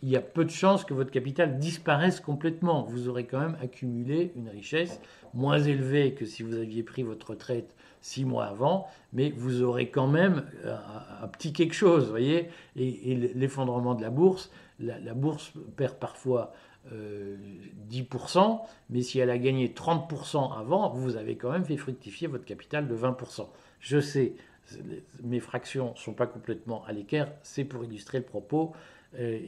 il 0.03 0.09
y 0.11 0.17
a 0.17 0.21
peu 0.21 0.45
de 0.45 0.51
chances 0.51 0.85
que 0.85 0.95
votre 0.95 1.11
capital 1.11 1.59
disparaisse 1.59 2.21
complètement. 2.21 2.85
Vous 2.85 3.09
aurez 3.09 3.25
quand 3.25 3.41
même 3.41 3.57
accumulé 3.61 4.33
une 4.37 4.49
richesse 4.49 5.01
moins 5.35 5.59
élevée 5.59 6.15
que 6.15 6.25
si 6.25 6.45
vous 6.45 6.55
aviez 6.55 6.85
pris 6.85 7.03
votre 7.03 7.31
retraite 7.31 7.75
six 8.01 8.25
mois 8.25 8.45
avant, 8.45 8.87
mais 9.13 9.31
vous 9.31 9.63
aurez 9.63 9.91
quand 9.91 10.07
même 10.07 10.45
euh, 10.65 10.77
un, 11.21 11.27
petit 11.27 11.53
quelque 11.53 11.75
chose, 11.75 12.11
voyez. 12.11 12.49
Et, 12.77 13.33
l'effondrement 13.35 13.97
de 13.97 14.03
la 14.03 14.11
bourse, 14.11 14.53
la 14.79 15.15
bourse 15.15 15.53
perd 15.77 15.97
parfois 15.97 16.53
10%, 16.91 18.39
euh, 18.39 18.55
mais 18.91 19.03
si 19.03 19.19
elle 19.19 19.31
a 19.31 19.39
gagné 19.39 19.69
30% 19.69 20.59
avant, 20.59 20.91
vous 20.91 21.17
avez 21.17 21.37
quand 21.37 21.51
même 21.51 21.65
fait 21.65 21.77
fructifier 21.77 22.29
votre 22.29 22.45
capital 22.45 22.89
de 22.89 22.97
20%. 22.97 23.47
Je 23.81 24.01
sais, 24.01 24.35
mes 25.23 25.41
fractions 25.41 25.93
ne 25.93 25.99
sont 25.99 26.15
pas 26.15 26.27
complètement 26.27 26.85
à 26.87 26.93
l'équerre, 26.93 27.33
c'est 27.43 27.65
pour 27.65 27.85
illustrer 27.85 28.19
le 28.19 28.25
propos. 28.25 28.73
Euh, 29.19 29.39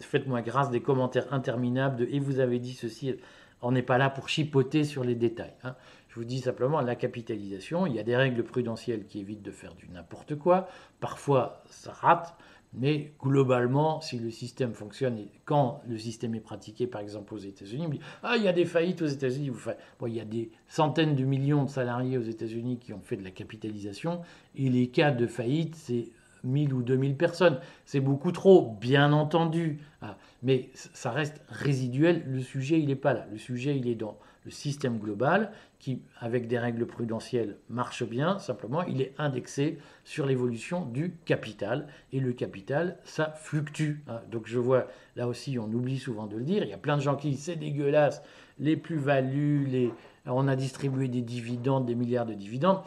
faites-moi 0.00 0.42
grâce 0.42 0.70
des 0.70 0.80
commentaires 0.80 1.32
interminables 1.32 1.96
de 1.96 2.08
et 2.10 2.20
vous 2.20 2.40
avez 2.40 2.58
dit 2.58 2.74
ceci, 2.74 3.14
on 3.62 3.72
n'est 3.72 3.82
pas 3.82 3.98
là 3.98 4.10
pour 4.10 4.28
chipoter 4.28 4.84
sur 4.84 5.02
les 5.02 5.14
détails. 5.14 5.54
Hein. 5.64 5.74
Je 6.08 6.14
vous 6.14 6.24
dis 6.24 6.40
simplement 6.40 6.80
la 6.80 6.94
capitalisation. 6.96 7.86
Il 7.86 7.94
y 7.94 7.98
a 7.98 8.02
des 8.02 8.16
règles 8.16 8.42
prudentielles 8.42 9.06
qui 9.06 9.20
évitent 9.20 9.42
de 9.42 9.50
faire 9.50 9.74
du 9.74 9.88
n'importe 9.88 10.36
quoi. 10.36 10.68
Parfois, 11.00 11.62
ça 11.68 11.92
rate. 11.92 12.36
Mais 12.74 13.12
globalement, 13.20 14.00
si 14.00 14.18
le 14.18 14.30
système 14.30 14.74
fonctionne, 14.74 15.18
et 15.18 15.28
quand 15.46 15.80
le 15.88 15.96
système 15.96 16.34
est 16.34 16.40
pratiqué, 16.40 16.86
par 16.86 17.00
exemple 17.00 17.34
aux 17.34 17.38
États-Unis, 17.38 17.84
on 17.86 17.90
dit 17.90 18.00
Ah, 18.22 18.36
il 18.36 18.42
y 18.42 18.48
a 18.48 18.52
des 18.52 18.66
faillites 18.66 19.00
aux 19.00 19.06
États-Unis. 19.06 19.50
Bon, 19.98 20.06
il 20.06 20.14
y 20.14 20.20
a 20.20 20.24
des 20.24 20.50
centaines 20.68 21.16
de 21.16 21.24
millions 21.24 21.64
de 21.64 21.70
salariés 21.70 22.18
aux 22.18 22.22
États-Unis 22.22 22.78
qui 22.78 22.92
ont 22.92 23.00
fait 23.02 23.16
de 23.16 23.24
la 23.24 23.30
capitalisation, 23.30 24.20
et 24.54 24.68
les 24.68 24.88
cas 24.88 25.10
de 25.10 25.26
faillite, 25.26 25.76
c'est 25.76 26.10
1000 26.44 26.72
ou 26.74 26.82
2000 26.82 27.16
personnes. 27.16 27.58
C'est 27.84 28.00
beaucoup 28.00 28.32
trop, 28.32 28.76
bien 28.80 29.12
entendu. 29.12 29.80
Ah, 30.02 30.16
mais 30.42 30.70
ça 30.74 31.10
reste 31.10 31.40
résiduel. 31.48 32.24
Le 32.26 32.40
sujet, 32.40 32.78
il 32.78 32.86
n'est 32.86 32.96
pas 32.96 33.14
là. 33.14 33.26
Le 33.30 33.38
sujet, 33.38 33.76
il 33.76 33.88
est 33.88 33.94
dans 33.94 34.18
le 34.48 34.52
système 34.52 34.96
global 34.98 35.52
qui, 35.78 36.00
avec 36.20 36.48
des 36.48 36.58
règles 36.58 36.86
prudentielles, 36.86 37.58
marche 37.68 38.02
bien. 38.02 38.38
Simplement, 38.38 38.82
il 38.84 39.02
est 39.02 39.12
indexé 39.18 39.76
sur 40.04 40.24
l'évolution 40.24 40.86
du 40.86 41.16
capital. 41.26 41.86
Et 42.14 42.20
le 42.20 42.32
capital, 42.32 42.96
ça 43.04 43.34
fluctue. 43.36 43.96
Ah, 44.08 44.22
donc 44.30 44.46
je 44.46 44.58
vois, 44.58 44.86
là 45.16 45.28
aussi, 45.28 45.58
on 45.58 45.70
oublie 45.70 45.98
souvent 45.98 46.26
de 46.26 46.38
le 46.38 46.44
dire. 46.44 46.62
Il 46.64 46.70
y 46.70 46.72
a 46.72 46.78
plein 46.78 46.96
de 46.96 47.02
gens 47.02 47.14
qui 47.14 47.28
disent 47.28 47.42
c'est 47.42 47.56
dégueulasse, 47.56 48.22
les 48.58 48.78
plus-values, 48.78 49.66
les... 49.66 49.92
on 50.24 50.48
a 50.48 50.56
distribué 50.56 51.08
des 51.08 51.20
dividendes, 51.20 51.84
des 51.84 51.94
milliards 51.94 52.26
de 52.26 52.34
dividendes 52.34 52.80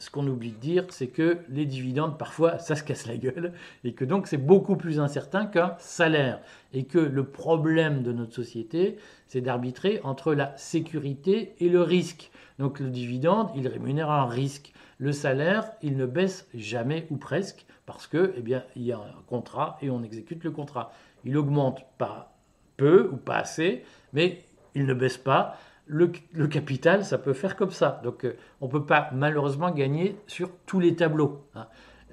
ce 0.00 0.10
qu'on 0.10 0.26
oublie 0.26 0.50
de 0.50 0.56
dire, 0.56 0.86
c'est 0.88 1.08
que 1.08 1.38
les 1.50 1.66
dividendes, 1.66 2.18
parfois, 2.18 2.58
ça 2.58 2.74
se 2.74 2.82
casse 2.82 3.06
la 3.06 3.16
gueule, 3.16 3.52
et 3.84 3.92
que 3.92 4.06
donc 4.06 4.26
c'est 4.26 4.38
beaucoup 4.38 4.74
plus 4.76 4.98
incertain 4.98 5.44
qu'un 5.46 5.76
salaire. 5.78 6.40
Et 6.72 6.84
que 6.84 6.98
le 6.98 7.24
problème 7.24 8.02
de 8.02 8.10
notre 8.10 8.34
société, 8.34 8.96
c'est 9.28 9.42
d'arbitrer 9.42 10.00
entre 10.02 10.34
la 10.34 10.56
sécurité 10.56 11.54
et 11.60 11.68
le 11.68 11.82
risque. 11.82 12.30
Donc 12.58 12.80
le 12.80 12.88
dividende, 12.88 13.50
il 13.54 13.68
rémunère 13.68 14.10
un 14.10 14.26
risque. 14.26 14.72
Le 14.98 15.12
salaire, 15.12 15.70
il 15.82 15.96
ne 15.98 16.06
baisse 16.06 16.48
jamais 16.54 17.06
ou 17.10 17.16
presque, 17.16 17.66
parce 17.84 18.06
que, 18.06 18.32
eh 18.36 18.40
bien, 18.40 18.64
il 18.76 18.82
y 18.82 18.92
a 18.92 18.98
un 18.98 19.22
contrat 19.26 19.76
et 19.82 19.90
on 19.90 20.02
exécute 20.02 20.42
le 20.44 20.50
contrat. 20.50 20.92
Il 21.24 21.36
augmente 21.36 21.84
pas 21.98 22.32
peu 22.78 23.10
ou 23.12 23.16
pas 23.18 23.36
assez, 23.36 23.84
mais 24.14 24.44
il 24.74 24.86
ne 24.86 24.94
baisse 24.94 25.18
pas 25.18 25.58
le, 25.90 26.46
capital, 26.46 27.04
ça 27.04 27.18
peut 27.18 27.32
faire 27.32 27.56
comme 27.56 27.70
ça. 27.70 28.00
Donc 28.04 28.24
euh, 28.24 28.36
on 28.60 28.66
ne 28.66 28.70
peut 28.70 28.84
pas 28.84 29.10
malheureusement 29.12 29.70
gagner 29.70 30.16
sur 30.26 30.50
tous 30.66 30.80
les 30.80 30.94
tableaux. 30.94 31.44
Hein. 31.54 31.66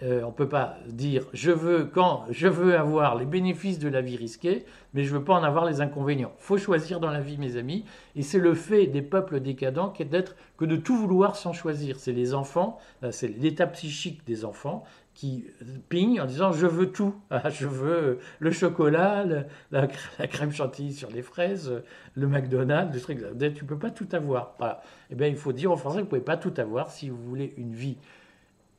Euh, 0.04 0.22
on 0.24 0.28
ne 0.28 0.34
peut 0.34 0.48
pas 0.48 0.78
dire 0.88 1.26
je 1.34 1.50
veux 1.50 1.86
quand 1.86 2.26
je 2.30 2.48
veux 2.48 2.78
avoir 2.78 3.16
les 3.16 3.26
bénéfices 3.26 3.80
de 3.80 3.90
la 3.90 4.02
vie 4.02 4.16
risquée, 4.16 4.66
mais 4.94 5.04
je 5.04 5.12
ne 5.14 5.20
veux 5.20 5.24
pas 5.24 5.34
en 5.34 5.44
avoir 5.44 5.66
les 5.66 5.82
inconvénients. 5.82 6.34
Faut 6.38 6.58
choisir 6.58 7.00
dans 7.00 7.10
la 7.10 7.20
vie, 7.20 7.38
mes 7.38 7.58
amis, 7.58 7.84
et 8.16 8.22
c'est 8.22 8.38
le 8.38 8.54
fait 8.54 8.86
des 8.86 9.02
peuples 9.02 9.40
décadents 9.40 9.92
d'être 10.00 10.36
que 10.58 10.66
de 10.66 10.76
tout 10.76 10.96
vouloir 10.96 11.36
sans 11.36 11.54
choisir. 11.54 12.00
C'est 12.00 12.12
les 12.12 12.36
enfants, 12.36 12.78
euh, 13.04 13.12
c'est 13.12 13.28
l'état 13.28 13.66
psychique 13.68 14.26
des 14.26 14.46
enfants 14.46 14.84
qui 15.18 15.46
pignent 15.90 16.22
en 16.22 16.28
disant 16.28 16.52
je 16.52 16.68
veux 16.68 16.92
tout, 16.92 17.16
je 17.50 17.66
veux 17.66 18.20
le 18.38 18.52
chocolat, 18.52 19.26
la, 19.72 19.88
crème 19.88 20.52
chantilly 20.52 20.94
sur 20.94 21.10
les 21.10 21.24
fraises, 21.24 21.74
le 22.14 22.28
McDonald's, 22.28 22.94
le 22.94 23.02
truc. 23.02 23.26
Tu 23.56 23.66
peux 23.66 23.80
pas 23.80 23.90
tout 23.90 24.08
avoir. 24.12 24.54
Voilà. 24.60 24.82
Eh 25.10 25.16
bien, 25.16 25.26
il 25.26 25.36
faut 25.36 25.54
dire 25.54 25.72
aux 25.72 25.76
Français 25.76 25.98
que 25.98 26.04
vous 26.04 26.10
pouvez 26.10 26.22
pas 26.22 26.38
tout 26.38 26.54
avoir 26.58 26.92
si 26.92 27.10
vous 27.10 27.18
voulez 27.18 27.56
une 27.58 27.74
vie 27.74 27.98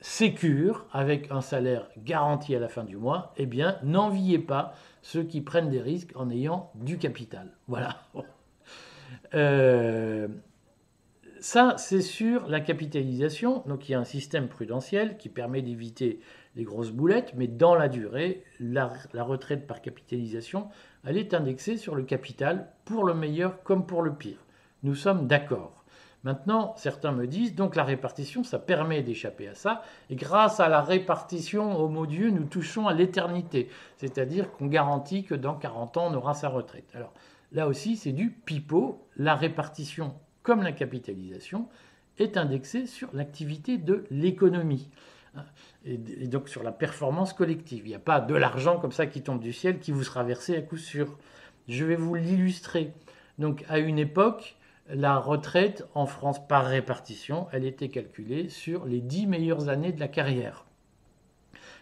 sécure 0.01 0.87
avec 0.93 1.29
un 1.33 1.41
salaire 1.41 1.89
garanti 2.05 2.55
à 2.55 2.61
la 2.61 2.69
fin 2.69 2.85
du 2.85 2.97
mois. 2.97 3.33
Eh 3.37 3.47
bien, 3.47 3.77
n'enviez 3.83 4.39
pas 4.39 4.75
ceux 5.03 5.25
qui 5.25 5.41
prennent 5.41 5.71
des 5.71 5.81
risques 5.81 6.13
en 6.15 6.31
ayant 6.31 6.71
du 6.77 6.99
capital. 6.99 7.51
Voilà. 7.67 7.97
Euh, 9.35 10.29
ça, 11.41 11.75
c'est 11.79 12.01
sur 12.01 12.49
la 12.49 12.61
capitalisation. 12.61 13.63
Donc 13.67 13.89
il 13.89 13.93
y 13.93 13.95
a 13.95 14.01
un 14.01 14.05
système 14.05 14.49
prudentiel 14.49 15.17
qui 15.17 15.29
permet 15.29 15.63
d'éviter 15.63 16.21
les 16.57 16.65
grosses 16.65 16.91
boulettes, 16.91 17.35
mais 17.37 17.47
dans 17.47 17.75
la 17.75 17.89
durée, 17.89 18.43
la, 18.61 18.91
retraite 19.15 19.67
par 19.67 19.81
capitalisation, 19.81 20.69
elle 21.05 21.17
est 21.17 21.35
indexée 21.35 21.77
sur 21.77 21.95
le 21.95 22.03
capital 22.03 22.73
pour 22.85 23.05
le 23.05 23.15
meilleur 23.15 23.63
comme 23.63 23.87
pour 23.87 24.03
le 24.03 24.15
pire. 24.15 24.45
Nous 24.83 24.95
sommes 24.95 25.27
d'accord. 25.27 25.85
Maintenant, 26.25 26.75
certains 26.77 27.13
me 27.13 27.29
disent, 27.29 27.55
donc 27.55 27.77
la 27.77 27.85
répartition, 27.85 28.43
ça 28.43 28.59
permet 28.59 29.03
d'échapper 29.03 29.47
à 29.47 29.55
ça, 29.55 29.83
et 30.11 30.17
grâce 30.17 30.59
à 30.59 30.69
la 30.69 30.83
répartition, 30.83 31.79
au 31.79 31.89
mot 31.89 32.07
Dieu, 32.07 32.31
nous 32.31 32.45
touchons 32.45 32.89
à 32.89 32.93
l'éternité, 32.93 33.69
c'est-à-dire 33.97 34.51
qu'on 34.51 34.67
garantit 34.67 35.23
que 35.23 35.37
dans 35.37 35.55
40 35.55 35.97
ans, 35.97 36.09
on 36.11 36.15
aura 36.15 36.35
sa 36.35 36.49
retraite. 36.49 36.91
Alors 36.95 37.13
là 37.53 37.69
aussi, 37.69 37.97
c'est 37.97 38.13
du 38.13 38.31
pipeau, 38.31 39.07
la 39.17 39.37
répartition 39.37 40.13
comme 40.49 40.63
la 40.63 40.73
capitalisation, 40.73 41.69
est 42.19 42.39
indexée 42.39 42.87
sur 42.87 43.11
l'activité 43.13 43.77
de 43.77 44.07
l'économie. 44.11 44.89
Et, 45.85 45.99
donc 45.99 46.49
sur 46.49 46.63
la 46.63 46.73
performance 46.73 47.35
collective. 47.35 47.83
Il 47.85 47.91
n'y 47.91 47.95
a 47.95 47.99
pas 47.99 48.23
de 48.23 48.35
l'argent 48.35 48.79
comme 48.79 48.91
ça 48.91 49.05
qui 49.05 49.21
tombe 49.21 49.41
du 49.41 49.53
ciel 49.53 49.79
qui 49.79 49.93
vous 49.93 50.05
sera 50.05 50.25
versé 50.25 50.57
à 50.57 50.63
coup 50.63 50.79
sûr. 50.79 51.19
Je 51.69 51.85
vais 51.85 51.97
vous 51.97 52.15
l'illustrer. 52.15 52.95
Donc 53.39 53.63
à 53.69 53.79
une 53.79 53.99
époque, 53.99 54.57
la 54.89 55.19
retraite 55.19 55.87
en 55.95 56.07
France 56.07 56.41
par 56.49 56.65
répartition, 56.65 57.47
elle 57.53 57.67
était 57.67 57.91
calculée 57.91 58.49
sur 58.49 58.87
les 58.87 59.03
dix 59.03 59.27
meilleures 59.27 59.69
années 59.69 59.93
de 59.93 60.01
la 60.01 60.09
carrière. 60.09 60.65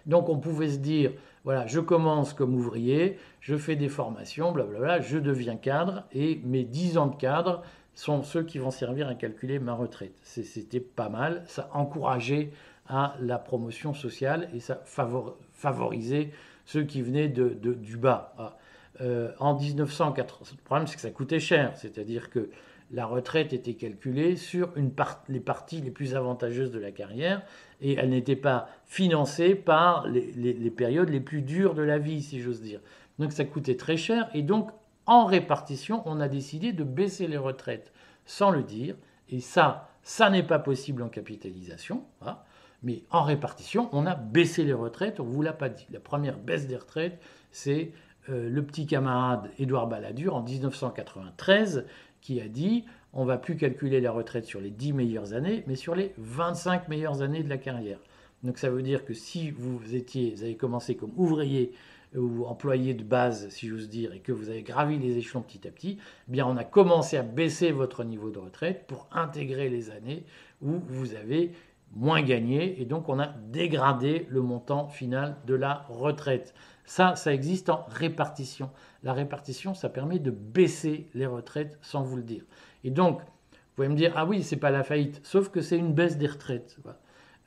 Donc 0.06 0.28
on 0.28 0.38
pouvait 0.38 0.70
se 0.70 0.78
dire, 0.78 1.12
voilà, 1.44 1.68
je 1.68 1.78
commence 1.78 2.32
comme 2.32 2.56
ouvrier, 2.56 3.16
je 3.38 3.56
fais 3.56 3.76
des 3.76 3.88
formations, 3.88 4.50
blablabla, 4.50 5.02
je 5.02 5.18
deviens 5.18 5.54
cadre, 5.54 6.02
et 6.11 6.40
mes 6.42 6.64
dix 6.64 6.99
ans 6.99 7.06
de 7.06 7.14
cadre, 7.14 7.62
sont 7.97 8.23
ceux 8.23 8.45
qui 8.45 8.59
vont 8.59 8.71
servir 8.71 9.09
à 9.09 9.15
calculer 9.15 9.59
ma 9.59 9.73
retraite. 9.73 10.15
C'était 10.23 10.81
pas 10.81 11.09
mal, 11.09 11.43
ça 11.47 11.71
encourageait 11.73 12.50
à 12.88 13.17
la 13.21 13.38
promotion 13.38 13.95
sociale 13.95 14.49
et 14.55 14.61
ça 14.61 14.81
favorisait 14.85 16.31
ceux 16.67 16.85
qui 16.85 17.03
venaient 17.03 17.29
de, 17.29 17.49
du 17.49 17.97
bas. 17.97 18.35
Ah, 18.38 18.57
euh, 19.00 19.33
en 19.41 19.59
1980, 19.59 20.50
le 20.57 20.62
problème 20.62 20.87
c'est 20.87 20.97
que 20.97 21.00
ça 21.03 21.11
coûtait 21.11 21.41
cher, 21.41 21.73
c'est-à-dire 21.76 22.31
que 22.31 22.50
la 22.93 23.07
retraite 23.07 23.53
était 23.53 23.75
calculée 23.75 24.37
sur 24.37 24.71
une 24.76 24.93
les 25.29 25.41
parties 25.41 25.81
les 25.81 25.91
plus 25.91 26.15
avantageuses 26.15 26.71
de 26.71 26.79
la 26.79 26.93
carrière 26.93 27.43
et 27.81 27.95
elle 27.95 28.11
n'était 28.11 28.37
pas 28.37 28.69
financée 28.85 29.55
par 29.55 30.07
les, 30.07 30.33
les, 30.33 30.71
périodes 30.71 31.09
les 31.09 31.21
plus 31.21 31.43
dures 31.43 31.75
de 31.75 31.83
la 31.83 31.99
vie, 31.99 32.23
si 32.23 32.41
j'ose 32.41 32.62
dire. 32.62 32.81
Donc 33.19 33.33
ça 33.33 33.45
coûtait 33.45 33.76
très 33.76 33.97
cher 33.97 34.29
et 34.35 34.43
donc 34.43 34.71
en 35.07 35.25
répartition, 35.25 36.03
on 36.07 36.21
a 36.21 36.29
décidé 36.29 36.73
de 36.73 36.85
baisser 36.85 37.27
les 37.27 37.37
retraites 37.37 37.93
sans 38.25 38.51
le 38.51 38.63
dire. 38.63 38.97
Et 39.29 39.41
ça, 39.41 39.89
ça 40.03 40.31
n'est 40.31 40.43
pas 40.43 40.59
possible 40.59 41.03
en 41.03 41.09
capitalisation. 41.09 42.05
Hein. 42.23 42.39
Mais 42.83 43.05
en 43.11 43.23
répartition, 43.23 43.89
on 43.93 44.07
a 44.07 44.15
baissé 44.15 44.65
les 44.65 44.73
retraites, 44.73 45.19
on 45.21 45.25
ne 45.25 45.31
vous 45.31 45.43
l'a 45.43 45.53
pas 45.53 45.69
dit. 45.69 45.87
La 45.91 46.01
première 46.01 46.39
baisse 46.39 46.67
des 46.67 46.77
retraites, 46.77 47.21
c'est 47.51 47.93
euh, 48.29 48.49
le 48.49 48.65
petit 48.65 48.87
camarade 48.87 49.51
Édouard 49.59 49.89
Balladur 49.89 50.35
en 50.35 50.43
1993 50.43 51.87
qui 52.21 52.41
a 52.41 52.49
dit 52.49 52.85
on 53.13 53.25
va 53.25 53.39
plus 53.39 53.57
calculer 53.57 54.01
la 54.01 54.13
retraite 54.13 54.45
sur 54.45 54.61
les 54.61 54.71
10 54.71 54.93
meilleures 54.93 55.33
années, 55.33 55.65
mais 55.67 55.75
sur 55.75 55.95
les 55.95 56.13
25 56.19 56.89
meilleures 56.89 57.23
années 57.23 57.43
de 57.43 57.49
la 57.49 57.57
carrière. 57.57 57.99
Donc 58.43 58.59
ça 58.59 58.69
veut 58.69 58.83
dire 58.83 59.05
que 59.07 59.15
si 59.15 59.51
vous 59.51 59.95
étiez, 59.95 60.35
vous 60.35 60.43
avez 60.43 60.57
commencé 60.57 60.97
comme 60.97 61.13
ouvrier 61.17 61.73
ou 62.15 62.45
employé 62.45 62.95
de 62.95 63.05
base, 63.05 63.49
si 63.51 63.69
j'ose 63.69 63.89
dire, 63.89 64.13
et 64.13 64.21
que 64.21 64.33
vous 64.33 64.49
avez 64.49 64.63
gravi 64.63 64.99
les 64.99 65.17
échelons 65.17 65.43
petit 65.43 65.67
à 65.67 65.71
petit, 65.71 65.99
eh 66.29 66.33
bien 66.33 66.47
on 66.47 66.57
a 66.57 66.65
commencé 66.65 67.17
à 67.17 67.23
baisser 67.23 67.73
votre 67.73 68.05
niveau 68.05 68.31
de 68.31 68.39
retraite 68.39 68.87
pour 68.87 69.09
intégrer 69.13 69.69
les 69.69 69.91
années 69.91 70.25
où 70.63 70.81
vous 70.87 71.15
avez 71.15 71.53
moins 71.95 72.23
gagné 72.23 72.81
et 72.81 72.85
donc 72.85 73.09
on 73.09 73.19
a 73.19 73.27
dégradé 73.27 74.27
le 74.29 74.41
montant 74.43 74.89
final 74.89 75.37
de 75.47 75.55
la 75.55 75.87
retraite. 75.89 76.55
Ça, 76.85 77.17
ça 77.17 77.33
existe 77.33 77.69
en 77.69 77.85
répartition. 77.89 78.71
La 79.03 79.13
répartition, 79.13 79.75
ça 79.75 79.89
permet 79.89 80.19
de 80.19 80.31
baisser 80.31 81.09
les 81.15 81.27
retraites 81.27 81.79
sans 81.83 82.03
vous 82.03 82.17
le 82.17 82.23
dire. 82.23 82.45
Et 82.85 82.91
donc, 82.91 83.21
vous 83.21 83.83
pouvez 83.83 83.89
me 83.89 83.97
dire, 83.97 84.13
ah 84.17 84.25
oui, 84.25 84.43
c'est 84.43 84.57
pas 84.57 84.71
la 84.71 84.85
faillite, 84.85 85.21
sauf 85.25 85.49
que 85.49 85.61
c'est 85.61 85.77
une 85.77 85.93
baisse 85.93 86.17
des 86.17 86.29
retraites. 86.29 86.79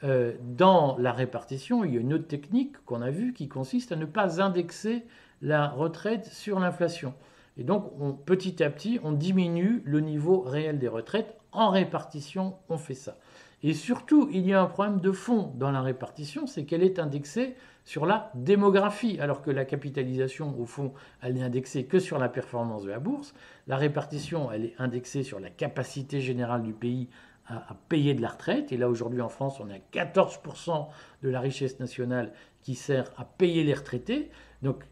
Euh, 0.03 0.33
dans 0.41 0.97
la 0.97 1.11
répartition, 1.11 1.83
il 1.83 1.93
y 1.93 1.97
a 1.97 1.99
une 1.99 2.13
autre 2.13 2.27
technique 2.27 2.77
qu'on 2.85 3.01
a 3.01 3.09
vue 3.09 3.33
qui 3.33 3.49
consiste 3.49 3.91
à 3.91 3.95
ne 3.95 4.05
pas 4.05 4.41
indexer 4.41 5.03
la 5.41 5.67
retraite 5.67 6.25
sur 6.25 6.59
l'inflation. 6.59 7.13
Et 7.57 7.63
donc, 7.63 7.91
petit 8.25 8.63
à 8.63 8.69
petit, 8.69 8.99
on 9.03 9.11
diminue 9.11 9.81
le 9.83 9.99
niveau 9.99 10.39
réel 10.39 10.79
des 10.79 10.87
retraites. 10.87 11.35
En 11.51 11.69
répartition, 11.69 12.55
on 12.69 12.77
fait 12.77 12.93
ça. 12.93 13.17
Et 13.61 13.73
surtout, 13.73 14.29
il 14.31 14.47
y 14.47 14.53
a 14.53 14.61
un 14.61 14.67
problème 14.67 15.01
de 15.01 15.11
fond 15.11 15.51
dans 15.55 15.71
la 15.71 15.81
répartition, 15.81 16.47
c'est 16.47 16.63
qu'elle 16.63 16.83
est 16.83 16.97
indexée 16.97 17.55
sur 17.83 18.05
la 18.05 18.31
démographie, 18.35 19.19
alors 19.19 19.41
que 19.41 19.51
la 19.51 19.65
capitalisation, 19.65 20.57
au 20.57 20.65
fond, 20.65 20.93
elle 21.21 21.37
est 21.37 21.41
indexée 21.41 21.83
que 21.83 21.99
sur 21.99 22.19
la 22.19 22.29
performance 22.29 22.83
de 22.83 22.89
la 22.89 22.99
bourse. 22.99 23.33
La 23.67 23.75
répartition, 23.75 24.49
elle 24.51 24.63
est 24.63 24.75
indexée 24.77 25.23
sur 25.23 25.41
la 25.41 25.49
capacité 25.49 26.21
générale 26.21 26.63
du 26.63 26.71
pays 26.71 27.09
à, 27.49 27.75
payer 27.89 28.13
de 28.13 28.21
la 28.21 28.29
retraite. 28.29 28.71
Et 28.71 28.77
là, 28.77 28.89
aujourd'hui, 28.89 29.21
en 29.21 29.29
France, 29.29 29.59
on 29.59 29.69
est 29.69 29.81
à 29.95 30.05
14% 30.05 30.87
de 31.23 31.29
la 31.29 31.39
richesse 31.39 31.79
nationale 31.79 32.31
qui 32.61 32.75
sert 32.75 33.11
à 33.17 33.25
payer 33.25 33.63
les 33.63 33.73
retraités. 33.73 34.29
Donc, 34.61 34.83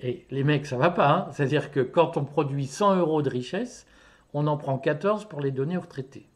et 0.00 0.26
les 0.30 0.44
mecs, 0.44 0.66
ça 0.66 0.76
va 0.76 0.90
pas. 0.90 1.10
Hein. 1.10 1.28
C'est-à-dire 1.32 1.70
que 1.70 1.80
quand 1.80 2.16
on 2.16 2.24
produit 2.24 2.66
100 2.66 2.96
euros 2.96 3.22
de 3.22 3.30
richesse, 3.30 3.86
on 4.32 4.46
en 4.46 4.56
prend 4.56 4.78
14 4.78 5.26
pour 5.26 5.40
les 5.40 5.50
donner 5.50 5.76
aux 5.76 5.82
retraités. 5.82 6.28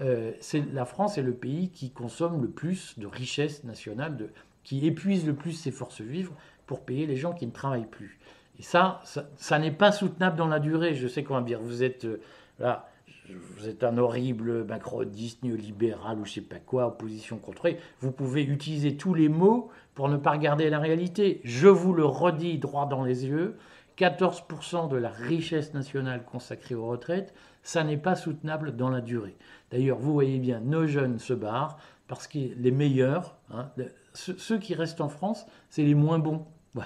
euh, 0.00 0.32
la 0.72 0.84
France 0.84 1.18
est 1.18 1.22
le 1.22 1.34
pays 1.34 1.70
qui 1.70 1.90
consomme 1.90 2.42
le 2.42 2.48
plus 2.48 2.98
de 2.98 3.06
richesses 3.06 3.64
nationales, 3.64 4.16
de, 4.16 4.30
qui 4.64 4.86
épuise 4.86 5.26
le 5.26 5.34
plus 5.34 5.52
ses 5.52 5.70
forces 5.70 6.00
vives 6.00 6.30
pour 6.66 6.84
payer 6.84 7.06
les 7.06 7.16
gens 7.16 7.32
qui 7.32 7.46
ne 7.46 7.52
travaillent 7.52 7.86
plus. 7.86 8.18
Et 8.58 8.62
ça, 8.62 9.00
ça, 9.36 9.58
n'est 9.58 9.72
pas 9.72 9.92
soutenable 9.92 10.36
dans 10.36 10.46
la 10.46 10.60
durée. 10.60 10.94
Je 10.94 11.08
sais 11.08 11.22
va 11.22 11.40
dire, 11.40 11.60
vous 11.60 11.82
êtes 11.82 12.04
euh, 12.04 12.20
là, 12.58 12.91
vous 13.30 13.68
êtes 13.68 13.84
un 13.84 13.98
horrible 13.98 14.64
macroniste, 14.64 15.42
néolibéral 15.42 16.18
ou 16.18 16.24
je 16.24 16.32
sais 16.32 16.40
pas 16.40 16.58
quoi, 16.58 16.86
opposition 16.86 17.38
contre. 17.38 17.70
Vous 18.00 18.12
pouvez 18.12 18.42
utiliser 18.42 18.96
tous 18.96 19.14
les 19.14 19.28
mots 19.28 19.70
pour 19.94 20.08
ne 20.08 20.16
pas 20.16 20.32
regarder 20.32 20.68
la 20.70 20.78
réalité. 20.78 21.40
Je 21.44 21.68
vous 21.68 21.94
le 21.94 22.04
redis 22.04 22.58
droit 22.58 22.86
dans 22.86 23.04
les 23.04 23.26
yeux, 23.26 23.56
14% 23.98 24.88
de 24.88 24.96
la 24.96 25.10
richesse 25.10 25.74
nationale 25.74 26.24
consacrée 26.24 26.74
aux 26.74 26.86
retraites, 26.86 27.34
ça 27.62 27.84
n'est 27.84 27.96
pas 27.96 28.16
soutenable 28.16 28.74
dans 28.74 28.90
la 28.90 29.00
durée. 29.00 29.36
D'ailleurs, 29.70 29.98
vous 29.98 30.12
voyez 30.12 30.38
bien, 30.38 30.60
nos 30.60 30.86
jeunes 30.86 31.18
se 31.18 31.32
barrent 31.32 31.78
parce 32.08 32.26
que 32.26 32.38
les 32.38 32.72
meilleurs, 32.72 33.36
hein, 33.50 33.70
ceux 34.14 34.58
qui 34.58 34.74
restent 34.74 35.00
en 35.00 35.08
France, 35.08 35.46
c'est 35.70 35.84
les 35.84 35.94
moins 35.94 36.18
bons. 36.18 36.46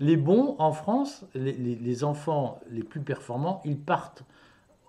Les 0.00 0.16
bons 0.16 0.56
en 0.58 0.72
France, 0.72 1.24
les, 1.34 2.02
enfants 2.02 2.58
les 2.70 2.82
plus 2.82 3.00
performants, 3.00 3.60
ils 3.64 3.78
partent 3.78 4.24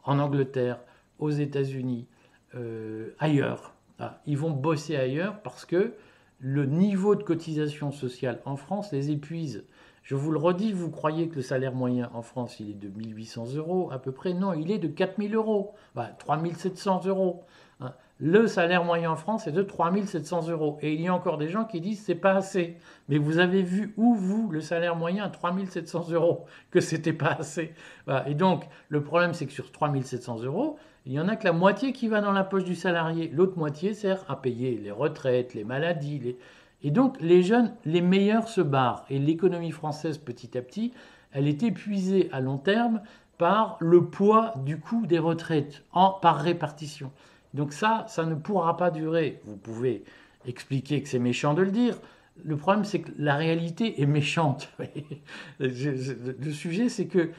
en 0.03 0.19
Angleterre, 0.19 0.79
aux 1.19 1.29
États-Unis, 1.29 2.07
euh, 2.55 3.15
ailleurs. 3.19 3.73
Ah, 3.99 4.21
ils 4.25 4.37
vont 4.37 4.51
bosser 4.51 4.95
ailleurs 4.95 5.41
parce 5.41 5.65
que 5.65 5.93
le 6.39 6.65
niveau 6.65 7.15
de 7.15 7.23
cotisation 7.23 7.91
sociale 7.91 8.41
en 8.45 8.55
France 8.55 8.91
les 8.91 9.11
épuise. 9.11 9.63
Je 10.03 10.15
vous 10.15 10.31
le 10.31 10.37
redis, 10.37 10.73
vous 10.73 10.91
croyez 10.91 11.29
que 11.29 11.35
le 11.35 11.41
salaire 11.41 11.73
moyen 11.73 12.09
en 12.13 12.21
France, 12.21 12.59
il 12.59 12.69
est 12.69 12.73
de 12.73 12.89
1800 12.89 13.55
euros 13.55 13.89
à 13.91 13.99
peu 13.99 14.11
près 14.11 14.33
Non, 14.33 14.53
il 14.53 14.69
est 14.69 14.77
de 14.77 14.89
4000 14.89 15.33
euros, 15.33 15.73
3700 16.19 17.05
euros. 17.05 17.45
Hein. 17.79 17.93
Le 18.25 18.47
salaire 18.47 18.85
moyen 18.85 19.11
en 19.11 19.15
France 19.17 19.47
est 19.47 19.51
de 19.51 19.61
3700 19.61 20.47
euros. 20.47 20.77
Et 20.81 20.93
il 20.93 21.01
y 21.01 21.09
a 21.09 21.13
encore 21.13 21.37
des 21.37 21.49
gens 21.49 21.65
qui 21.65 21.81
disent 21.81 22.01
c'est 22.01 22.15
pas 22.15 22.35
assez. 22.35 22.77
Mais 23.09 23.17
vous 23.17 23.37
avez 23.37 23.61
vu 23.61 23.93
où, 23.97 24.15
vous, 24.15 24.49
le 24.49 24.61
salaire 24.61 24.95
moyen 24.95 25.25
à 25.25 25.29
3700 25.29 26.05
euros, 26.11 26.45
que 26.71 26.79
c'était 26.79 27.11
pas 27.11 27.35
assez. 27.37 27.73
Et 28.25 28.33
donc, 28.33 28.63
le 28.87 29.03
problème, 29.03 29.33
c'est 29.33 29.45
que 29.45 29.51
sur 29.51 29.73
3700 29.73 30.43
euros, 30.43 30.77
il 31.05 31.11
y 31.11 31.19
en 31.19 31.27
a 31.27 31.35
que 31.35 31.43
la 31.43 31.51
moitié 31.51 31.91
qui 31.91 32.07
va 32.07 32.21
dans 32.21 32.31
la 32.31 32.45
poche 32.45 32.63
du 32.63 32.75
salarié. 32.75 33.27
L'autre 33.27 33.57
moitié 33.57 33.93
sert 33.93 34.23
à 34.29 34.41
payer 34.41 34.79
les 34.81 34.91
retraites, 34.91 35.53
les 35.53 35.65
maladies, 35.65 36.37
et 36.81 36.91
donc 36.91 37.19
les 37.19 37.43
jeunes, 37.43 37.73
les 37.83 37.99
meilleurs 37.99 38.47
se 38.47 38.61
barrent. 38.61 39.03
Et 39.09 39.19
l'économie 39.19 39.71
française, 39.71 40.17
petit 40.17 40.57
à 40.57 40.61
petit, 40.61 40.93
elle 41.33 41.49
est 41.49 41.61
épuisée 41.61 42.29
à 42.31 42.39
long 42.39 42.57
terme 42.57 43.01
par 43.37 43.75
le 43.81 44.05
poids 44.05 44.53
du 44.63 44.79
coût 44.79 45.05
des 45.07 45.19
retraites 45.19 45.83
en, 45.91 46.11
par 46.11 46.37
répartition. 46.37 47.11
Donc 47.53 47.73
ça, 47.73 48.05
ça 48.07 48.25
ne 48.25 48.35
pourra 48.35 48.77
pas 48.77 48.91
durer. 48.91 49.41
Vous 49.45 49.57
pouvez 49.57 50.03
expliquer 50.45 51.01
que 51.01 51.09
c'est 51.09 51.19
méchant 51.19 51.53
de 51.53 51.61
le 51.61 51.71
dire, 51.71 51.97
le 52.43 52.57
problème, 52.57 52.83
c'est 52.83 52.99
que 52.99 53.11
la 53.17 53.35
réalité 53.35 54.01
est 54.01 54.07
méchante. 54.07 54.69
le 55.59 56.51
sujet, 56.51 56.89
c'est 56.89 57.05
que 57.05 57.29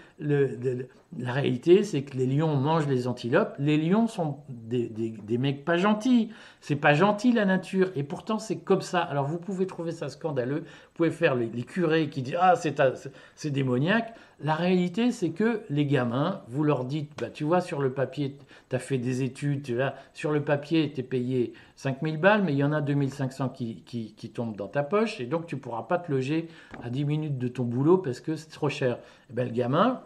la 1.19 1.33
réalité, 1.33 1.85
c'est 1.85 2.03
que 2.03 2.17
les 2.17 2.27
lions 2.27 2.57
mangent 2.57 2.89
les 2.89 3.07
antilopes. 3.07 3.55
Les 3.59 3.77
lions 3.77 4.07
sont 4.07 4.39
des, 4.49 5.39
mecs 5.39 5.65
pas 5.65 5.77
gentils. 5.77 6.31
C'est 6.61 6.77
pas 6.77 6.95
gentil 6.95 7.33
la 7.33 7.45
nature. 7.45 7.91
Et 7.95 8.03
pourtant, 8.03 8.39
c'est 8.39 8.57
comme 8.57 8.81
ça. 8.81 9.01
Alors, 9.01 9.27
vous 9.27 9.39
pouvez 9.39 9.67
trouver 9.67 9.93
ça 9.93 10.09
scandaleux. 10.09 10.61
Vous 10.61 10.95
pouvez 10.95 11.11
faire 11.11 11.35
les, 11.35 11.49
curés 11.63 12.09
qui 12.09 12.23
disent 12.23 12.39
Ah, 12.41 12.55
c'est 12.57 13.51
démoniaque. 13.51 14.15
La 14.41 14.55
réalité, 14.55 15.13
c'est 15.13 15.31
que 15.31 15.63
les 15.71 15.87
gamins, 15.87 16.43
vous 16.49 16.65
leur 16.65 16.85
dites, 16.85 17.13
bah, 17.21 17.31
tu 17.31 17.45
vois, 17.45 17.61
sur 17.61 17.81
le 17.81 17.93
papier, 17.93 18.37
tu 18.69 18.77
as 18.77 18.81
fait 18.81 18.99
des 18.99 19.23
études, 19.23 19.69
là, 19.71 19.95
sur 20.13 20.33
le 20.33 20.43
papier, 20.43 20.93
tu 20.93 21.01
es 21.01 21.03
payé 21.05 21.53
5000 21.77 22.19
balles, 22.19 22.43
mais 22.43 22.53
il 22.53 22.59
y 22.59 22.65
en 22.65 22.73
a 22.73 22.81
2500 22.81 23.51
qui, 23.51 23.83
qui, 23.85 24.31
tombent 24.31 24.57
dans 24.57 24.67
ta 24.67 24.83
poche, 24.83 25.21
et 25.21 25.27
donc 25.27 25.47
tu 25.47 25.57
pourras 25.57 25.85
pas 25.85 25.99
te 25.99 26.11
loger 26.11 26.49
à 26.83 26.91
10 26.91 27.05
minutes 27.05 27.39
de 27.39 27.47
ton 27.47 27.63
boulot 27.63 27.99
parce 27.99 28.21
que 28.21 28.35
c'est 28.35 28.51
trop 28.51 28.69
cher. 28.69 28.97
Et 28.97 28.99
eh 29.31 29.33
ben, 29.35 29.47
le 29.47 29.55
gamin, 29.55 30.03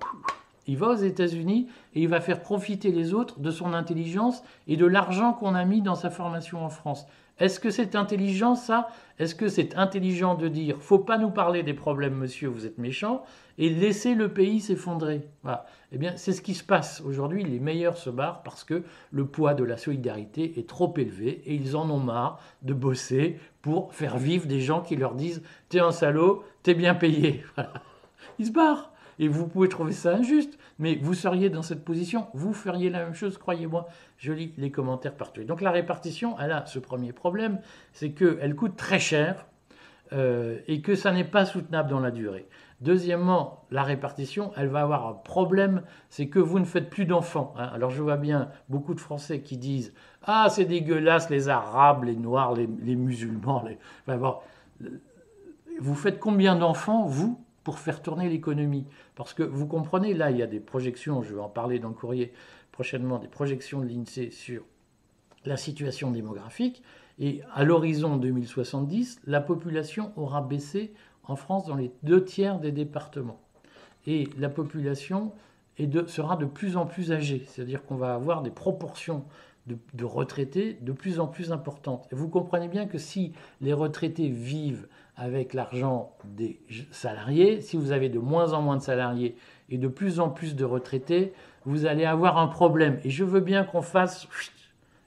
il 0.68 0.76
va 0.76 0.90
aux 0.90 0.94
États-Unis 0.94 1.66
et 1.94 2.02
il 2.02 2.08
va 2.08 2.20
faire 2.20 2.40
profiter 2.40 2.92
les 2.92 3.14
autres 3.14 3.40
de 3.40 3.50
son 3.50 3.72
intelligence 3.72 4.44
et 4.68 4.76
de 4.76 4.86
l'argent 4.86 5.32
qu'on 5.32 5.54
a 5.54 5.64
mis 5.64 5.82
dans 5.82 5.96
sa 5.96 6.10
formation 6.10 6.64
en 6.64 6.68
France. 6.68 7.06
Est-ce 7.40 7.60
que 7.60 7.70
c'est 7.70 7.94
intelligent 7.94 8.54
ça? 8.54 8.88
Est-ce 9.18 9.34
que 9.34 9.48
c'est 9.48 9.76
intelligent 9.76 10.34
de 10.34 10.48
dire 10.48 10.76
faut 10.80 10.98
pas 10.98 11.18
nous 11.18 11.30
parler 11.30 11.62
des 11.62 11.74
problèmes, 11.74 12.14
monsieur, 12.14 12.48
vous 12.48 12.66
êtes 12.66 12.78
méchant, 12.78 13.24
et 13.58 13.70
laisser 13.70 14.14
le 14.14 14.32
pays 14.32 14.60
s'effondrer? 14.60 15.22
Voilà. 15.42 15.64
Eh 15.92 15.98
bien, 15.98 16.14
c'est 16.16 16.32
ce 16.32 16.42
qui 16.42 16.54
se 16.54 16.64
passe 16.64 17.00
aujourd'hui. 17.00 17.44
Les 17.44 17.60
meilleurs 17.60 17.96
se 17.96 18.10
barrent 18.10 18.42
parce 18.42 18.64
que 18.64 18.82
le 19.10 19.24
poids 19.24 19.54
de 19.54 19.64
la 19.64 19.76
solidarité 19.76 20.58
est 20.58 20.68
trop 20.68 20.92
élevé 20.96 21.42
et 21.46 21.54
ils 21.54 21.76
en 21.76 21.88
ont 21.90 22.00
marre 22.00 22.40
de 22.62 22.74
bosser 22.74 23.38
pour 23.62 23.94
faire 23.94 24.18
vivre 24.18 24.46
des 24.46 24.60
gens 24.60 24.82
qui 24.82 24.96
leur 24.96 25.14
disent 25.14 25.42
t'es 25.68 25.80
un 25.80 25.92
salaud, 25.92 26.44
t'es 26.62 26.74
bien 26.74 26.94
payé. 26.94 27.44
Ils 28.38 28.46
se 28.46 28.52
barrent. 28.52 28.92
Et 29.18 29.28
vous 29.28 29.48
pouvez 29.48 29.68
trouver 29.68 29.92
ça 29.92 30.14
injuste, 30.14 30.58
mais 30.78 30.96
vous 30.96 31.14
seriez 31.14 31.50
dans 31.50 31.62
cette 31.62 31.84
position, 31.84 32.28
vous 32.34 32.52
feriez 32.52 32.90
la 32.90 33.04
même 33.04 33.14
chose, 33.14 33.38
croyez-moi. 33.38 33.88
Je 34.16 34.32
lis 34.32 34.52
les 34.56 34.70
commentaires 34.70 35.14
partout. 35.14 35.42
donc 35.44 35.60
la 35.60 35.70
répartition, 35.70 36.36
elle 36.40 36.52
a 36.52 36.66
ce 36.66 36.78
premier 36.78 37.12
problème, 37.12 37.60
c'est 37.92 38.10
qu'elle 38.10 38.54
coûte 38.54 38.76
très 38.76 38.98
cher 38.98 39.46
euh, 40.12 40.58
et 40.66 40.80
que 40.80 40.94
ça 40.94 41.12
n'est 41.12 41.24
pas 41.24 41.44
soutenable 41.44 41.90
dans 41.90 42.00
la 42.00 42.10
durée. 42.10 42.48
Deuxièmement, 42.80 43.64
la 43.70 43.82
répartition, 43.82 44.52
elle 44.56 44.68
va 44.68 44.82
avoir 44.82 45.06
un 45.06 45.12
problème, 45.12 45.82
c'est 46.08 46.28
que 46.28 46.38
vous 46.38 46.60
ne 46.60 46.64
faites 46.64 46.88
plus 46.88 47.04
d'enfants. 47.04 47.52
Hein. 47.58 47.70
Alors 47.74 47.90
je 47.90 48.02
vois 48.02 48.16
bien 48.16 48.50
beaucoup 48.68 48.94
de 48.94 49.00
Français 49.00 49.40
qui 49.42 49.58
disent 49.58 49.92
Ah, 50.22 50.46
c'est 50.48 50.64
dégueulasse, 50.64 51.28
les 51.28 51.48
Arabes, 51.48 52.04
les 52.04 52.14
Noirs, 52.14 52.54
les, 52.54 52.96
musulmans. 52.96 53.64
Vous 55.80 55.94
faites 55.94 56.20
combien 56.20 56.56
d'enfants, 56.56 57.04
vous, 57.04 57.44
pour 57.68 57.80
faire 57.80 58.00
tourner 58.00 58.30
l'économie. 58.30 58.86
Parce 59.14 59.34
que 59.34 59.42
vous 59.42 59.66
comprenez, 59.66 60.14
là, 60.14 60.30
il 60.30 60.38
y 60.38 60.42
a 60.42 60.46
des 60.46 60.58
projections, 60.58 61.22
je 61.22 61.34
vais 61.34 61.40
en 61.42 61.50
parler 61.50 61.78
dans 61.78 61.88
le 61.88 61.94
courrier 61.94 62.32
prochainement, 62.72 63.18
des 63.18 63.28
projections 63.28 63.80
de 63.80 63.86
l'INSEE 63.86 64.30
sur 64.30 64.62
la 65.44 65.58
situation 65.58 66.10
démographique. 66.10 66.82
Et 67.18 67.42
à 67.52 67.64
l'horizon 67.64 68.16
2070, 68.16 69.20
la 69.26 69.42
population 69.42 70.14
aura 70.16 70.40
baissé 70.40 70.94
en 71.24 71.36
France 71.36 71.66
dans 71.66 71.74
les 71.74 71.92
deux 72.02 72.24
tiers 72.24 72.58
des 72.58 72.72
départements. 72.72 73.42
Et 74.06 74.30
la 74.38 74.48
population 74.48 75.32
sera 76.06 76.36
de 76.38 76.46
plus 76.46 76.78
en 76.78 76.86
plus 76.86 77.12
âgée, 77.12 77.44
c'est-à-dire 77.48 77.84
qu'on 77.84 77.96
va 77.96 78.14
avoir 78.14 78.40
des 78.40 78.50
proportions 78.50 79.26
de, 79.68 80.04
retraités 80.04 80.78
de 80.80 80.92
plus 80.92 81.20
en 81.20 81.26
plus 81.26 81.52
importantes. 81.52 82.08
Et 82.10 82.14
vous 82.14 82.28
comprenez 82.28 82.68
bien 82.68 82.86
que 82.86 82.98
si 82.98 83.32
les 83.60 83.72
retraités 83.72 84.28
vivent 84.28 84.88
avec 85.18 85.52
l'argent 85.52 86.16
des 86.24 86.60
salariés. 86.90 87.60
Si 87.60 87.76
vous 87.76 87.92
avez 87.92 88.08
de 88.08 88.18
moins 88.18 88.52
en 88.52 88.62
moins 88.62 88.76
de 88.76 88.82
salariés 88.82 89.36
et 89.68 89.76
de 89.76 89.88
plus 89.88 90.20
en 90.20 90.30
plus 90.30 90.54
de 90.54 90.64
retraités, 90.64 91.32
vous 91.64 91.86
allez 91.86 92.04
avoir 92.04 92.38
un 92.38 92.46
problème. 92.46 92.98
Et 93.04 93.10
je 93.10 93.24
veux 93.24 93.40
bien 93.40 93.64
qu'on 93.64 93.82
fasse... 93.82 94.28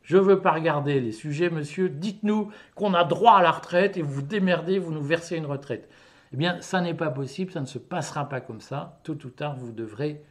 Je 0.03 0.17
ne 0.17 0.21
veux 0.21 0.41
pas 0.41 0.51
regarder 0.51 0.99
les 0.99 1.13
sujets, 1.13 1.49
monsieur. 1.49 1.87
Dites-nous 1.87 2.49
qu'on 2.75 2.93
a 2.93 3.05
droit 3.05 3.37
à 3.37 3.41
la 3.41 3.51
retraite 3.51 3.95
et 3.95 4.01
vous 4.01 4.11
vous 4.11 4.21
démerdez, 4.21 4.77
vous 4.77 4.91
nous 4.91 5.01
versez 5.01 5.37
une 5.37 5.45
retraite. 5.45 5.87
Eh 6.33 6.37
bien, 6.37 6.59
ça 6.59 6.81
n'est 6.81 6.93
pas 6.93 7.09
possible, 7.09 7.51
ça 7.51 7.61
ne 7.61 7.65
se 7.65 7.77
passera 7.77 8.27
pas 8.27 8.41
comme 8.41 8.59
ça. 8.59 8.99
Tôt 9.03 9.17
ou 9.23 9.29
tard, 9.29 9.55
vous 9.55 9.71
devrez 9.71 10.23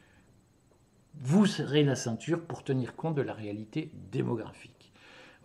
vous 1.14 1.46
serrer 1.46 1.82
la 1.84 1.96
ceinture 1.96 2.42
pour 2.42 2.62
tenir 2.64 2.96
compte 2.96 3.14
de 3.14 3.22
la 3.22 3.32
réalité 3.32 3.90
démographique. 4.12 4.92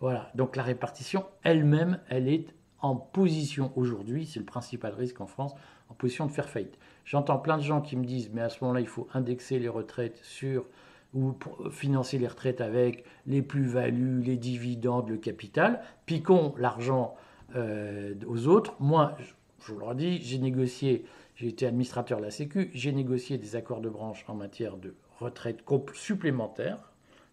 Voilà, 0.00 0.30
donc 0.34 0.56
la 0.56 0.62
répartition 0.62 1.24
elle-même, 1.42 2.00
elle 2.08 2.28
est 2.28 2.46
en 2.80 2.96
position 2.96 3.72
aujourd'hui, 3.76 4.26
c'est 4.26 4.38
le 4.38 4.44
principal 4.44 4.92
risque 4.92 5.20
en 5.20 5.26
France, 5.26 5.54
en 5.88 5.94
position 5.94 6.26
de 6.26 6.30
faire 6.30 6.48
faillite. 6.48 6.78
J'entends 7.04 7.38
plein 7.38 7.56
de 7.56 7.62
gens 7.62 7.80
qui 7.80 7.96
me 7.96 8.04
disent, 8.04 8.30
mais 8.32 8.42
à 8.42 8.48
ce 8.48 8.62
moment-là, 8.62 8.80
il 8.80 8.86
faut 8.86 9.08
indexer 9.14 9.58
les 9.58 9.68
retraites 9.68 10.18
sur 10.22 10.66
ou 11.14 11.34
financer 11.70 12.18
les 12.18 12.26
retraites 12.26 12.60
avec 12.60 13.04
les 13.26 13.40
plus-values, 13.40 14.20
les 14.20 14.36
dividendes, 14.36 15.08
le 15.08 15.16
capital, 15.16 15.80
piquons 16.04 16.54
l'argent 16.58 17.14
euh, 17.54 18.14
aux 18.26 18.48
autres. 18.48 18.74
Moi, 18.80 19.16
je 19.60 19.72
vous 19.72 19.78
le 19.78 19.84
redis, 19.84 20.20
j'ai 20.22 20.38
négocié, 20.38 21.06
j'ai 21.36 21.48
été 21.48 21.66
administrateur 21.66 22.18
de 22.18 22.24
la 22.24 22.30
Sécu, 22.30 22.70
j'ai 22.74 22.92
négocié 22.92 23.38
des 23.38 23.56
accords 23.56 23.80
de 23.80 23.88
branche 23.88 24.24
en 24.28 24.34
matière 24.34 24.76
de 24.76 24.94
retraite 25.20 25.64
supplémentaire, 25.94 26.78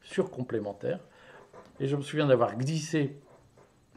surcomplémentaire, 0.02 1.00
et 1.80 1.88
je 1.88 1.96
me 1.96 2.02
souviens 2.02 2.28
d'avoir 2.28 2.56
glissé 2.56 3.17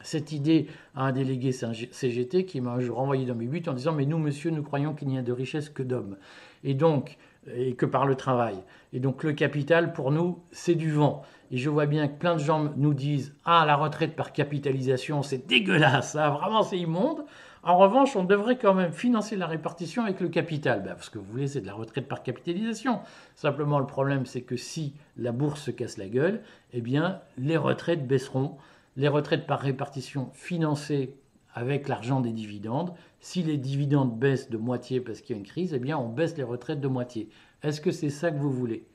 cette 0.01 0.31
idée 0.31 0.67
à 0.95 1.05
un 1.05 1.11
délégué 1.11 1.51
CGT 1.51 2.45
qui 2.45 2.61
m'a 2.61 2.77
renvoyé 2.89 3.25
dans 3.25 3.35
mes 3.35 3.45
buts 3.45 3.63
en 3.67 3.73
disant 3.73 3.93
Mais 3.93 4.05
nous, 4.05 4.17
monsieur, 4.17 4.51
nous 4.51 4.63
croyons 4.63 4.93
qu'il 4.93 5.07
n'y 5.07 5.17
a 5.17 5.21
de 5.21 5.31
richesse 5.31 5.69
que 5.69 5.83
d'hommes. 5.83 6.17
Et 6.63 6.73
donc, 6.73 7.17
et 7.55 7.75
que 7.75 7.85
par 7.85 8.05
le 8.05 8.15
travail. 8.15 8.55
Et 8.93 8.99
donc, 8.99 9.23
le 9.23 9.33
capital, 9.33 9.93
pour 9.93 10.11
nous, 10.11 10.39
c'est 10.51 10.75
du 10.75 10.91
vent. 10.91 11.23
Et 11.51 11.57
je 11.57 11.69
vois 11.69 11.85
bien 11.85 12.07
que 12.07 12.17
plein 12.17 12.35
de 12.35 12.41
gens 12.41 12.71
nous 12.75 12.93
disent 12.93 13.33
Ah, 13.45 13.63
la 13.65 13.75
retraite 13.75 14.15
par 14.15 14.33
capitalisation, 14.33 15.23
c'est 15.23 15.47
dégueulasse, 15.47 16.11
ça, 16.13 16.29
vraiment, 16.29 16.63
c'est 16.63 16.77
immonde. 16.77 17.23
En 17.67 17.77
revanche, 17.77 18.15
on 18.15 18.23
devrait 18.23 18.57
quand 18.57 18.73
même 18.73 18.93
financer 18.93 19.35
la 19.35 19.45
répartition 19.45 20.03
avec 20.03 20.21
le 20.21 20.29
capital. 20.29 20.83
Ben, 20.83 20.95
ce 21.01 21.09
que 21.09 21.19
vous 21.19 21.29
voulez, 21.29 21.49
c'est 21.49 21.59
de 21.59 21.65
la 21.65 21.73
retraite 21.73 22.07
par 22.07 22.23
capitalisation. 22.23 23.01
Simplement, 23.35 23.77
le 23.79 23.85
problème, 23.85 24.25
c'est 24.25 24.43
que 24.43 24.55
si 24.55 24.93
la 25.17 25.33
bourse 25.33 25.63
se 25.63 25.71
casse 25.71 25.97
la 25.97 26.07
gueule, 26.07 26.41
eh 26.71 26.79
bien, 26.79 27.19
les 27.37 27.57
retraites 27.57 28.07
baisseront. 28.07 28.55
Les 28.95 29.09
retraites 29.09 29.45
par 29.45 29.59
répartition 29.59 30.29
financées 30.33 31.17
avec 31.53 31.89
l'argent 31.89 32.21
des 32.21 32.31
dividendes. 32.31 32.93
Si 33.19 33.43
les 33.43 33.57
dividendes 33.57 34.17
baissent 34.17 34.49
de 34.49 34.57
moitié 34.57 35.01
parce 35.01 35.19
qu'il 35.19 35.35
y 35.35 35.37
a 35.37 35.41
une 35.41 35.45
crise, 35.45 35.73
eh 35.73 35.79
bien, 35.79 35.97
on 35.97 36.07
baisse 36.07 36.37
les 36.37 36.43
retraites 36.43 36.79
de 36.79 36.87
moitié. 36.87 37.27
Est-ce 37.63 37.81
que 37.81 37.91
c'est 37.91 38.09
ça 38.09 38.31
que 38.31 38.37
vous 38.37 38.53
voulez? 38.53 38.87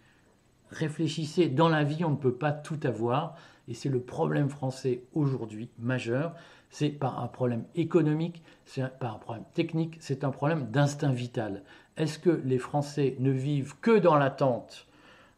Réfléchissez, 0.71 1.51
dans 1.51 1.69
la 1.69 1.85
vie, 1.85 2.07
on 2.07 2.13
ne 2.13 2.17
peut 2.17 2.37
pas 2.37 2.53
tout 2.53 2.81
avoir. 2.85 3.35
Et 3.69 3.75
c'est 3.75 3.91
le 3.91 4.01
problème 4.01 4.49
français 4.49 5.05
aujourd'hui 5.13 5.69
majeur. 5.79 6.35
C'est 6.73 6.89
pas 6.89 7.15
un 7.19 7.27
problème 7.27 7.65
économique, 7.75 8.43
c'est 8.65 8.99
pas 8.99 9.11
un 9.11 9.19
problème 9.19 9.45
technique, 9.53 9.99
c'est 10.01 10.25
un 10.25 10.31
problème 10.31 10.71
d'instinct 10.71 11.13
vital. 11.13 11.65
Est-ce 11.99 12.19
que 12.19 12.41
les 12.47 12.57
Français 12.57 13.15
ne 13.21 13.31
vivent 13.31 13.79
que 13.81 13.99
dans 13.99 14.17
l'attente 14.17 14.87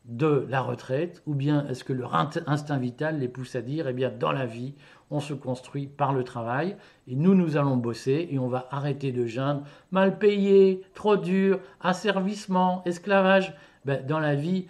de 0.05 0.47
la 0.49 0.61
retraite 0.61 1.25
ou 1.27 1.35
bien 1.35 1.67
est-ce 1.67 1.83
que 1.83 1.93
leur 1.93 2.15
instinct 2.15 2.79
vital 2.79 3.19
les 3.19 3.27
pousse 3.27 3.57
à 3.57 3.63
dire, 3.63 3.89
eh 3.89 3.93
bien, 3.93 4.11
dans 4.11 4.31
la 4.31 4.47
vie, 4.47 4.75
on 5.11 5.19
se 5.19 5.35
construit 5.35 5.89
par 5.89 6.13
le 6.13 6.23
travail 6.23 6.77
et 7.09 7.17
nous, 7.17 7.35
nous 7.35 7.57
allons 7.57 7.77
bosser 7.77 8.29
et 8.31 8.39
on 8.39 8.47
va 8.47 8.69
arrêter 8.71 9.11
de 9.11 9.27
geindre 9.27 9.65
mal 9.91 10.21
payé, 10.21 10.83
trop 10.95 11.17
dur, 11.17 11.59
asservissement, 11.81 12.83
esclavage. 12.85 13.55
Ben, 13.85 14.07
dans 14.07 14.21
la 14.21 14.37
vie, 14.37 14.69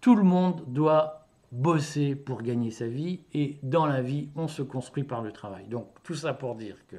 tout 0.00 0.16
le 0.16 0.22
monde 0.22 0.64
doit 0.66 1.15
bosser 1.56 2.14
pour 2.14 2.42
gagner 2.42 2.70
sa 2.70 2.86
vie 2.86 3.20
et 3.32 3.56
dans 3.62 3.86
la 3.86 4.02
vie, 4.02 4.28
on 4.36 4.46
se 4.46 4.62
construit 4.62 5.04
par 5.04 5.22
le 5.22 5.32
travail. 5.32 5.64
Donc 5.68 5.86
tout 6.02 6.14
ça 6.14 6.34
pour 6.34 6.54
dire 6.54 6.76
que, 6.88 6.96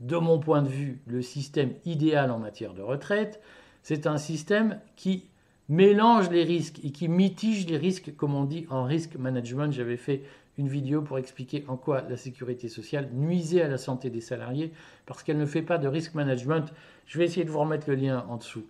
de 0.00 0.16
mon 0.16 0.38
point 0.38 0.60
de 0.60 0.68
vue, 0.68 1.00
le 1.06 1.22
système 1.22 1.72
idéal 1.86 2.30
en 2.30 2.38
matière 2.38 2.74
de 2.74 2.82
retraite, 2.82 3.40
c'est 3.82 4.06
un 4.06 4.18
système 4.18 4.80
qui 4.96 5.24
mélange 5.70 6.28
les 6.30 6.44
risques 6.44 6.84
et 6.84 6.90
qui 6.90 7.08
mitige 7.08 7.66
les 7.66 7.78
risques, 7.78 8.14
comme 8.16 8.34
on 8.34 8.44
dit 8.44 8.66
en 8.68 8.84
risk 8.84 9.16
management. 9.16 9.72
J'avais 9.72 9.96
fait 9.96 10.22
une 10.58 10.68
vidéo 10.68 11.00
pour 11.00 11.16
expliquer 11.16 11.64
en 11.66 11.76
quoi 11.76 12.02
la 12.02 12.18
sécurité 12.18 12.68
sociale 12.68 13.08
nuisait 13.14 13.62
à 13.62 13.68
la 13.68 13.78
santé 13.78 14.10
des 14.10 14.20
salariés 14.20 14.72
parce 15.06 15.22
qu'elle 15.22 15.38
ne 15.38 15.46
fait 15.46 15.62
pas 15.62 15.78
de 15.78 15.88
risk 15.88 16.14
management. 16.14 16.70
Je 17.06 17.18
vais 17.18 17.24
essayer 17.24 17.44
de 17.44 17.50
vous 17.50 17.60
remettre 17.60 17.88
le 17.88 17.96
lien 17.96 18.26
en 18.28 18.36
dessous. 18.36 18.64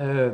Euh, 0.00 0.32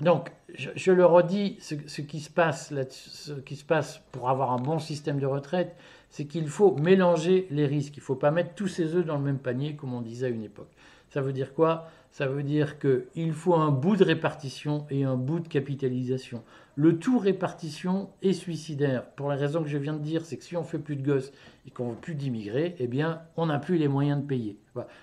donc, 0.00 0.32
je, 0.54 0.90
le 0.90 1.06
redis, 1.06 1.56
ce, 1.60 2.00
qui 2.00 2.20
se 2.20 2.30
passe 2.30 4.02
pour 4.10 4.28
avoir 4.28 4.52
un 4.52 4.58
bon 4.58 4.78
système 4.78 5.20
de 5.20 5.26
retraite, 5.26 5.76
c'est 6.10 6.26
qu'il 6.26 6.48
faut 6.48 6.76
mélanger 6.76 7.46
les 7.50 7.66
risques. 7.66 7.96
Il 7.96 8.00
ne 8.00 8.04
faut 8.04 8.16
pas 8.16 8.30
mettre 8.30 8.54
tous 8.54 8.68
ses 8.68 8.94
œufs 8.96 9.06
dans 9.06 9.16
le 9.16 9.22
même 9.22 9.38
panier, 9.38 9.76
comme 9.76 9.94
on 9.94 10.00
disait 10.00 10.26
à 10.26 10.30
une 10.30 10.42
époque. 10.42 10.70
Ça 11.10 11.20
veut 11.20 11.32
dire 11.32 11.54
quoi? 11.54 11.88
Ça 12.10 12.26
veut 12.26 12.42
dire 12.42 12.78
qu'il 12.78 13.32
faut 13.32 13.54
un 13.54 13.70
bout 13.70 13.96
de 13.96 14.04
répartition 14.04 14.86
et 14.90 15.04
un 15.04 15.16
bout 15.16 15.40
de 15.40 15.48
capitalisation. 15.48 16.42
Le 16.76 16.98
tout 16.98 17.18
répartition 17.18 18.10
est 18.22 18.32
suicidaire. 18.32 19.04
Pour 19.10 19.28
la 19.28 19.36
raison 19.36 19.62
que 19.62 19.68
je 19.68 19.78
viens 19.78 19.94
de 19.94 20.02
dire, 20.02 20.24
c'est 20.24 20.36
que 20.36 20.44
si 20.44 20.56
on 20.56 20.64
fait 20.64 20.78
plus 20.78 20.96
de 20.96 21.04
gosses 21.04 21.32
et 21.66 21.70
qu'on 21.70 21.90
veut 21.90 21.96
plus 21.96 22.14
d'immigrés, 22.14 22.74
eh 22.78 22.88
bien, 22.88 23.22
on 23.36 23.46
n'a 23.46 23.60
plus 23.60 23.76
les 23.76 23.88
moyens 23.88 24.20
de 24.20 24.26
payer. 24.26 24.58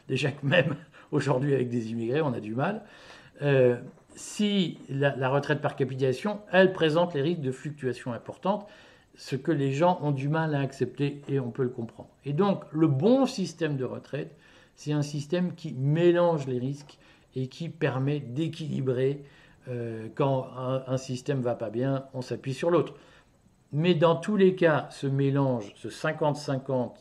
Déjà 0.09 0.31
que 0.31 0.45
même 0.45 0.75
aujourd'hui, 1.11 1.53
avec 1.53 1.69
des 1.69 1.91
immigrés, 1.91 2.21
on 2.21 2.33
a 2.33 2.41
du 2.41 2.55
mal. 2.55 2.83
Euh, 3.41 3.77
si 4.15 4.79
la, 4.89 5.29
retraite 5.29 5.61
par 5.61 5.75
capitalisation, 5.75 6.41
elle 6.51 6.73
présente 6.73 7.13
les 7.13 7.21
risques 7.21 7.41
de 7.41 7.51
fluctuations 7.51 8.13
importantes, 8.13 8.67
ce 9.15 9.35
que 9.35 9.51
les 9.51 9.71
gens 9.71 9.99
ont 10.01 10.11
du 10.11 10.29
mal 10.29 10.55
à 10.55 10.59
accepter 10.59 11.21
et 11.27 11.39
on 11.39 11.51
peut 11.51 11.63
le 11.63 11.69
comprendre. 11.69 12.09
Et 12.25 12.33
donc, 12.33 12.63
le 12.71 12.87
bon 12.87 13.25
système 13.25 13.77
de 13.77 13.85
retraite, 13.85 14.35
c'est 14.75 14.93
un 14.93 15.01
système 15.01 15.53
qui 15.53 15.73
mélange 15.73 16.47
les 16.47 16.59
risques 16.59 16.97
et 17.35 17.47
qui 17.47 17.69
permet 17.69 18.19
d'équilibrer. 18.19 19.23
Euh, 19.67 20.07
quand 20.15 20.47
un, 20.57 20.97
système 20.97 21.41
va 21.41 21.53
pas 21.53 21.69
bien, 21.69 22.05
on 22.13 22.21
s'appuie 22.21 22.53
sur 22.53 22.71
l'autre. 22.71 22.95
Mais 23.71 23.93
dans 23.93 24.15
tous 24.15 24.35
les 24.35 24.55
cas, 24.55 24.87
ce 24.89 25.07
mélange, 25.07 25.71
ce 25.75 25.87
50-50 25.87 26.93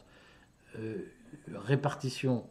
euh, 0.78 1.10
répartition, 1.54 2.44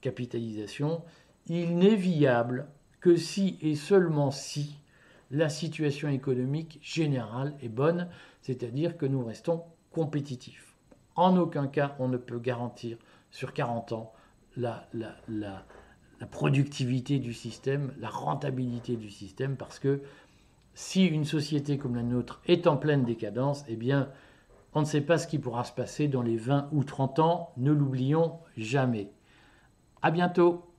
capitalisation, 0.00 1.02
il 1.46 1.76
n'est 1.76 1.94
viable 1.94 2.66
que 3.02 3.16
si 3.16 3.58
et 3.60 3.74
seulement 3.74 4.30
si 4.30 4.78
la 5.30 5.48
situation 5.50 6.08
économique 6.08 6.78
générale 6.82 7.54
est 7.60 7.68
bonne, 7.68 8.08
c'est-à-dire 8.40 8.96
que 8.96 9.06
nous 9.06 9.24
restons 9.24 9.64
compétitifs. 9.90 10.76
En 11.16 11.36
aucun 11.36 11.66
cas, 11.66 11.96
on 11.98 12.08
ne 12.08 12.16
peut 12.16 12.38
garantir 12.38 12.96
sur 13.30 13.52
40 13.52 13.92
ans 13.92 14.12
la, 14.56 14.88
productivité 16.30 17.18
du 17.18 17.34
système, 17.34 17.92
la 17.98 18.08
rentabilité 18.08 18.96
du 18.96 19.10
système, 19.10 19.56
parce 19.56 19.78
que 19.78 20.02
si 20.74 21.04
une 21.04 21.24
société 21.24 21.78
comme 21.78 21.96
la 21.96 22.02
nôtre 22.02 22.40
est 22.46 22.66
en 22.66 22.76
pleine 22.76 23.04
décadence, 23.04 23.64
eh 23.68 23.76
bien, 23.76 24.10
on 24.74 24.80
ne 24.80 24.86
sait 24.86 25.00
pas 25.00 25.18
ce 25.18 25.26
qui 25.26 25.38
pourra 25.38 25.64
se 25.64 25.72
passer 25.72 26.08
dans 26.08 26.22
les 26.22 26.36
20 26.36 26.68
ou 26.72 26.84
30 26.84 27.18
ans, 27.18 27.52
ne 27.56 27.72
l'oublions 27.72 28.38
jamais. 28.56 29.10
À 30.02 30.10
bientôt! 30.10 30.71